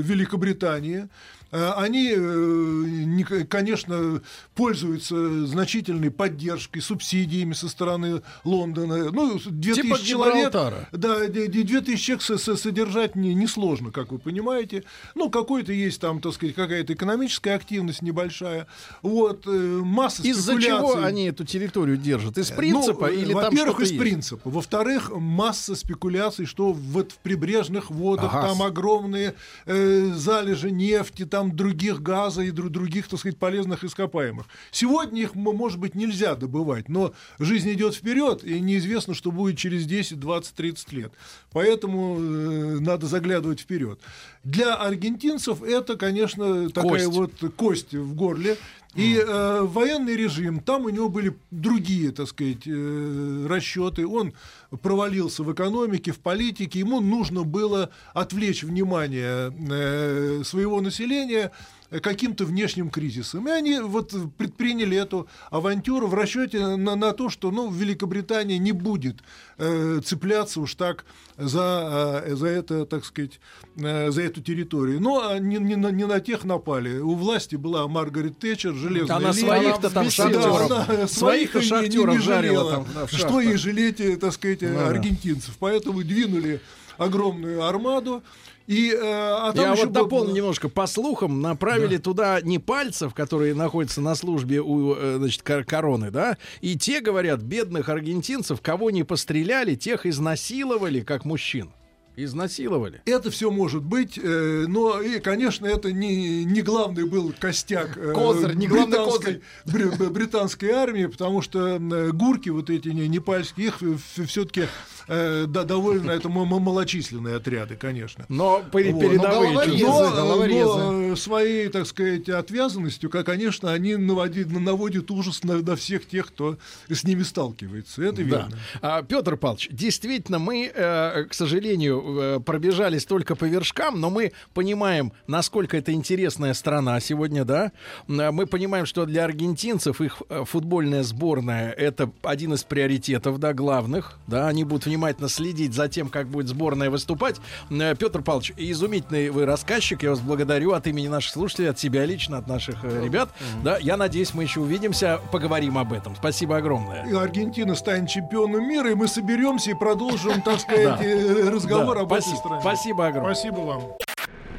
Великобритании. 0.02 1.10
Э, 1.52 1.72
Они, 1.78 2.12
э, 2.12 2.18
не- 2.18 3.24
конечно, 3.46 4.22
пользуются 4.56 5.46
значительной 5.46 6.12
поддержкой, 6.12 6.82
субсидиями 6.82 7.54
со 7.54 7.70
стороны 7.70 8.22
Лондона. 8.44 9.12
Ну, 9.12 9.40
2000 9.46 9.82
Типа 9.82 10.00
человек, 10.06 10.52
да, 10.92 11.28
де- 11.28 11.48
де- 11.48 11.64
2000 11.64 12.02
человек 12.04 12.24
со- 12.24 12.38
со- 12.38 12.56
содержать 12.58 13.16
не- 13.16 13.34
несложно, 13.34 13.92
как 13.92 14.12
вы 14.12 14.20
понимаете. 14.20 14.84
Ну, 15.16 15.30
какой-то 15.30 15.72
есть 15.72 16.02
там, 16.02 16.20
так 16.20 16.34
сказать, 16.34 16.56
какая-то 16.56 16.94
экономическая 16.94 17.54
активность 17.56 18.02
небольшая. 18.02 18.68
Вот, 19.02 19.44
э, 19.48 19.50
масса 19.84 20.24
Из-за 20.24 20.60
чего 20.62 20.98
они 20.98 21.28
эту 21.30 21.46
территорию 21.46 21.98
держат? 21.98 22.38
Из 22.38 22.50
Ну, 22.50 22.56
принципа 22.58 23.06
э, 23.12 23.16
или 23.16 23.34
там 23.34 23.44
Во-первых, 23.44 23.80
из 23.82 23.92
есть? 23.92 24.00
принципа. 24.00 24.50
Во-вторых, 24.50 25.12
масса 25.16 25.76
спекуляций, 25.76 26.46
что 26.46 26.74
вот 26.74 27.12
в 27.14 27.18
прибрежных 27.20 27.90
водах 27.90 28.34
Ага. 28.34 28.48
там 28.50 28.62
огромные 28.64 29.36
э, 29.66 30.12
залежи 30.16 30.72
нефти, 30.72 31.26
там 31.38 31.56
других 31.56 32.02
газа 32.02 32.42
и 32.42 32.50
дру- 32.50 32.70
других, 32.70 33.08
так 33.08 33.20
сказать, 33.20 33.38
полезных 33.38 33.84
ископаемых. 33.84 34.48
Сегодня 34.72 35.22
их, 35.22 35.36
может 35.36 35.80
быть, 35.80 35.94
нельзя 35.94 36.34
добывать, 36.34 36.90
но 36.90 37.14
жизнь 37.38 37.72
идет 37.74 37.94
вперед, 37.94 38.44
и 38.44 38.60
неизвестно, 38.60 39.14
что 39.14 39.32
будет 39.32 39.56
через 39.56 39.86
10, 39.86 40.20
20, 40.20 40.56
30 40.56 40.94
лет. 40.94 41.14
Поэтому 41.52 42.18
э, 42.20 42.80
надо 42.80 43.06
заглядывать 43.06 43.60
вперед. 43.60 44.00
Для 44.44 44.74
аргентинцев 44.74 45.62
это, 45.62 45.96
конечно, 45.96 46.70
такая 46.72 47.06
Кость. 47.06 47.08
вот 47.42 47.54
кость 47.56 47.94
в 47.94 48.16
горле. 48.16 48.58
И 48.96 49.16
э, 49.16 49.62
военный 49.62 50.16
режим, 50.16 50.60
там 50.60 50.86
у 50.86 50.90
него 50.90 51.10
были 51.10 51.38
другие, 51.52 52.12
так 52.12 52.28
сказать, 52.28 52.66
э, 52.66 53.46
расчеты. 53.48 54.08
Он 54.08 54.34
провалился 54.82 55.44
в 55.44 55.54
экономике, 55.54 56.12
в 56.12 56.20
политике. 56.20 56.80
Ему 56.80 57.00
нужно 57.00 57.44
было 57.44 57.92
отвлечь 58.14 58.64
внимание 58.64 59.54
э, 59.70 60.42
своего 60.44 60.82
населения 60.82 61.52
каким-то 61.90 62.46
внешним 62.46 62.90
кризисом. 62.90 63.48
И 63.48 63.52
они 63.52 63.80
вот 63.80 64.14
предприняли 64.38 64.98
эту 64.98 65.28
авантюру 65.50 66.08
в 66.08 66.14
расчете 66.14 66.76
на, 66.76 66.96
на 66.96 67.14
то, 67.14 67.30
что 67.30 67.52
ну, 67.52 67.72
Великобритания 67.72 68.58
не 68.58 68.72
будет 68.72 69.18
э, 69.58 70.02
цепляться 70.04 70.60
уж 70.62 70.76
так 70.76 71.06
за, 71.38 72.24
э, 72.26 72.36
за 72.36 72.48
это, 72.48 72.86
так 72.86 73.06
сказать, 73.06 73.40
э, 73.78 74.12
за 74.12 74.22
эту 74.22 74.42
территорию. 74.42 75.00
Но 75.00 75.38
не, 75.38 75.58
не, 75.58 75.76
на, 75.76 75.88
не 75.88 76.06
на 76.06 76.20
тех 76.20 76.44
напали. 76.44 77.00
У 77.00 77.16
власти 77.16 77.56
была 77.56 77.88
Маргарет 77.88 78.38
Тэтчер, 78.40 78.74
железная 78.74 79.18
Она 79.18 79.34
своих-то 79.34 79.90
там 79.90 80.10
шахтеров. 80.10 80.70
Да, 80.70 80.86
она 80.88 81.08
Своих-то 81.08 81.08
своих 81.08 81.56
и 81.56 81.58
не- 81.58 81.62
не- 81.62 81.70
шахтеров 81.70 82.16
не 82.16 82.22
жарила 82.22 82.72
там 82.72 82.86
да, 82.94 83.08
Что 83.08 83.42
и 83.42 83.56
жалеть, 83.56 84.02
э, 84.02 84.18
так 84.18 84.34
сказать, 84.34 84.60
да. 84.60 84.90
аргентинцев. 84.90 85.56
Поэтому 85.60 86.04
двинули 86.04 86.62
огромную 86.98 87.64
армаду. 87.64 88.24
И, 88.68 88.92
э, 88.92 89.00
а 89.02 89.54
там 89.54 89.64
Я 89.64 89.76
вот 89.76 89.86
был... 89.86 90.04
дополню 90.04 90.34
немножко. 90.34 90.68
По 90.68 90.88
слухам, 90.88 91.42
направили 91.42 91.96
да. 91.96 92.04
туда 92.04 92.42
не 92.42 92.60
пальцев, 92.60 93.14
которые 93.14 93.56
находятся 93.56 94.02
на 94.02 94.14
службе 94.14 94.60
у 94.62 94.94
э, 94.94 95.16
значит, 95.18 95.42
короны, 95.42 96.12
да, 96.12 96.38
и 96.60 96.78
те, 96.78 97.00
говорят, 97.00 97.42
бедных 97.42 97.88
аргентинцев, 97.88 98.62
кого 98.62 98.92
не 98.92 99.04
постреляли, 99.04 99.76
тех 99.76 100.06
изнасиловали, 100.06 101.00
как 101.00 101.24
мужчин. 101.24 101.72
Изнасиловали. 102.18 103.00
Это 103.06 103.30
все 103.30 103.52
может 103.52 103.84
быть, 103.84 104.18
э, 104.18 104.66
но, 104.68 105.00
и, 105.00 105.20
конечно, 105.20 105.68
это 105.68 105.92
не, 105.92 106.46
не 106.46 106.64
главный 106.64 107.06
был 107.06 107.32
костяк 107.40 107.96
э, 107.96 108.12
козырь, 108.12 108.56
не 108.56 108.68
британской, 108.68 109.44
козырь. 109.66 110.10
британской 110.10 110.72
армии, 110.72 111.06
потому 111.06 111.44
что 111.44 111.76
э, 111.76 112.12
гурки 112.12 112.50
вот 112.50 112.72
эти 112.72 112.88
непальские, 112.88 113.68
их 113.68 113.84
все-таки 114.26 114.64
э, 115.08 115.46
да, 115.48 115.64
довольно 115.64 116.10
это 116.10 116.28
малочисленные 116.28 117.36
отряды, 117.36 117.76
конечно. 117.76 118.26
Но 118.30 118.64
передовые 118.74 119.54
вот. 119.54 120.16
но, 120.16 120.46
но, 120.46 120.92
но 121.02 121.16
своей, 121.16 121.70
так 121.70 121.86
сказать, 121.86 122.30
отвязанностью, 122.30 123.12
как, 123.12 123.28
конечно, 123.28 123.72
они 123.72 123.96
наводят, 123.96 124.50
наводят 124.50 125.12
ужас 125.12 125.44
на, 125.44 125.62
на 125.62 125.76
всех 125.76 126.08
тех, 126.08 126.26
кто 126.30 126.58
с 126.90 127.04
ними 127.04 127.22
сталкивается. 127.22 128.02
Это 128.02 128.24
верно. 128.24 128.58
Да. 128.82 128.98
А, 128.98 129.04
Петр 129.04 129.38
Павлович, 129.38 129.70
действительно, 129.72 130.40
мы, 130.40 130.72
э, 130.74 131.26
к 131.26 131.36
сожалению, 131.36 132.06
Э, 132.07 132.07
пробежались 132.46 133.06
только 133.06 133.36
по 133.36 133.46
вершкам, 133.46 134.00
но 134.00 134.10
мы 134.10 134.32
понимаем, 134.54 135.12
насколько 135.28 135.78
это 135.78 135.92
интересная 135.92 136.54
страна 136.54 137.00
сегодня, 137.00 137.44
да. 137.46 137.72
Э, 138.08 138.32
мы 138.32 138.46
понимаем, 138.46 138.86
что 138.86 139.06
для 139.06 139.26
аргентинцев 139.26 140.02
их 140.02 140.22
э, 140.30 140.44
футбольная 140.46 141.04
сборная 141.04 141.72
это 141.72 142.10
один 142.24 142.54
из 142.54 142.64
приоритетов, 142.64 143.40
да, 143.40 143.54
главных, 143.54 144.18
да. 144.28 144.48
Они 144.48 144.64
будут 144.64 144.86
внимательно 144.86 145.30
следить 145.30 145.74
за 145.74 145.88
тем, 145.88 146.10
как 146.10 146.28
будет 146.28 146.48
сборная 146.48 146.90
выступать. 146.90 147.38
Петр 147.70 148.22
Павлович, 148.22 148.54
изумительный 148.58 149.30
вы 149.30 149.46
рассказчик, 149.46 150.04
я 150.04 150.12
вас 150.12 150.20
благодарю 150.20 150.72
от 150.72 150.88
имени 150.88 151.08
наших 151.08 151.34
слушателей, 151.34 151.70
от 151.70 151.80
себя 151.80 152.06
лично, 152.06 152.38
от 152.38 152.48
наших 152.48 152.84
ребят. 152.84 153.30
Да, 153.64 153.78
я 153.78 153.98
надеюсь, 153.98 154.34
мы 154.34 154.44
еще 154.44 154.62
увидимся, 154.62 155.20
поговорим 155.32 155.78
об 155.78 155.94
этом. 155.94 156.16
Спасибо 156.16 156.58
огромное. 156.58 157.04
Аргентина 157.20 157.76
станет 157.76 158.10
чемпионом 158.10 158.68
мира, 158.68 158.92
и 158.92 158.96
мы 158.96 159.08
соберемся 159.08 159.72
и 159.72 159.74
продолжим, 159.74 160.42
так 160.42 160.60
сказать, 160.60 161.00
разговор 161.48 161.97
работе 161.98 162.22
Спасибо, 162.22 162.60
Спасибо 162.62 163.08
огромное. 163.08 163.34
Спасибо 163.34 163.60
вам. 163.60 163.84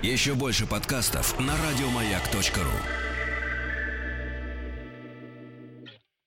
Еще 0.03 0.35
больше 0.35 0.67
подкастов 0.67 1.39
на 1.41 1.55
радиомаяк.ру 1.57 3.08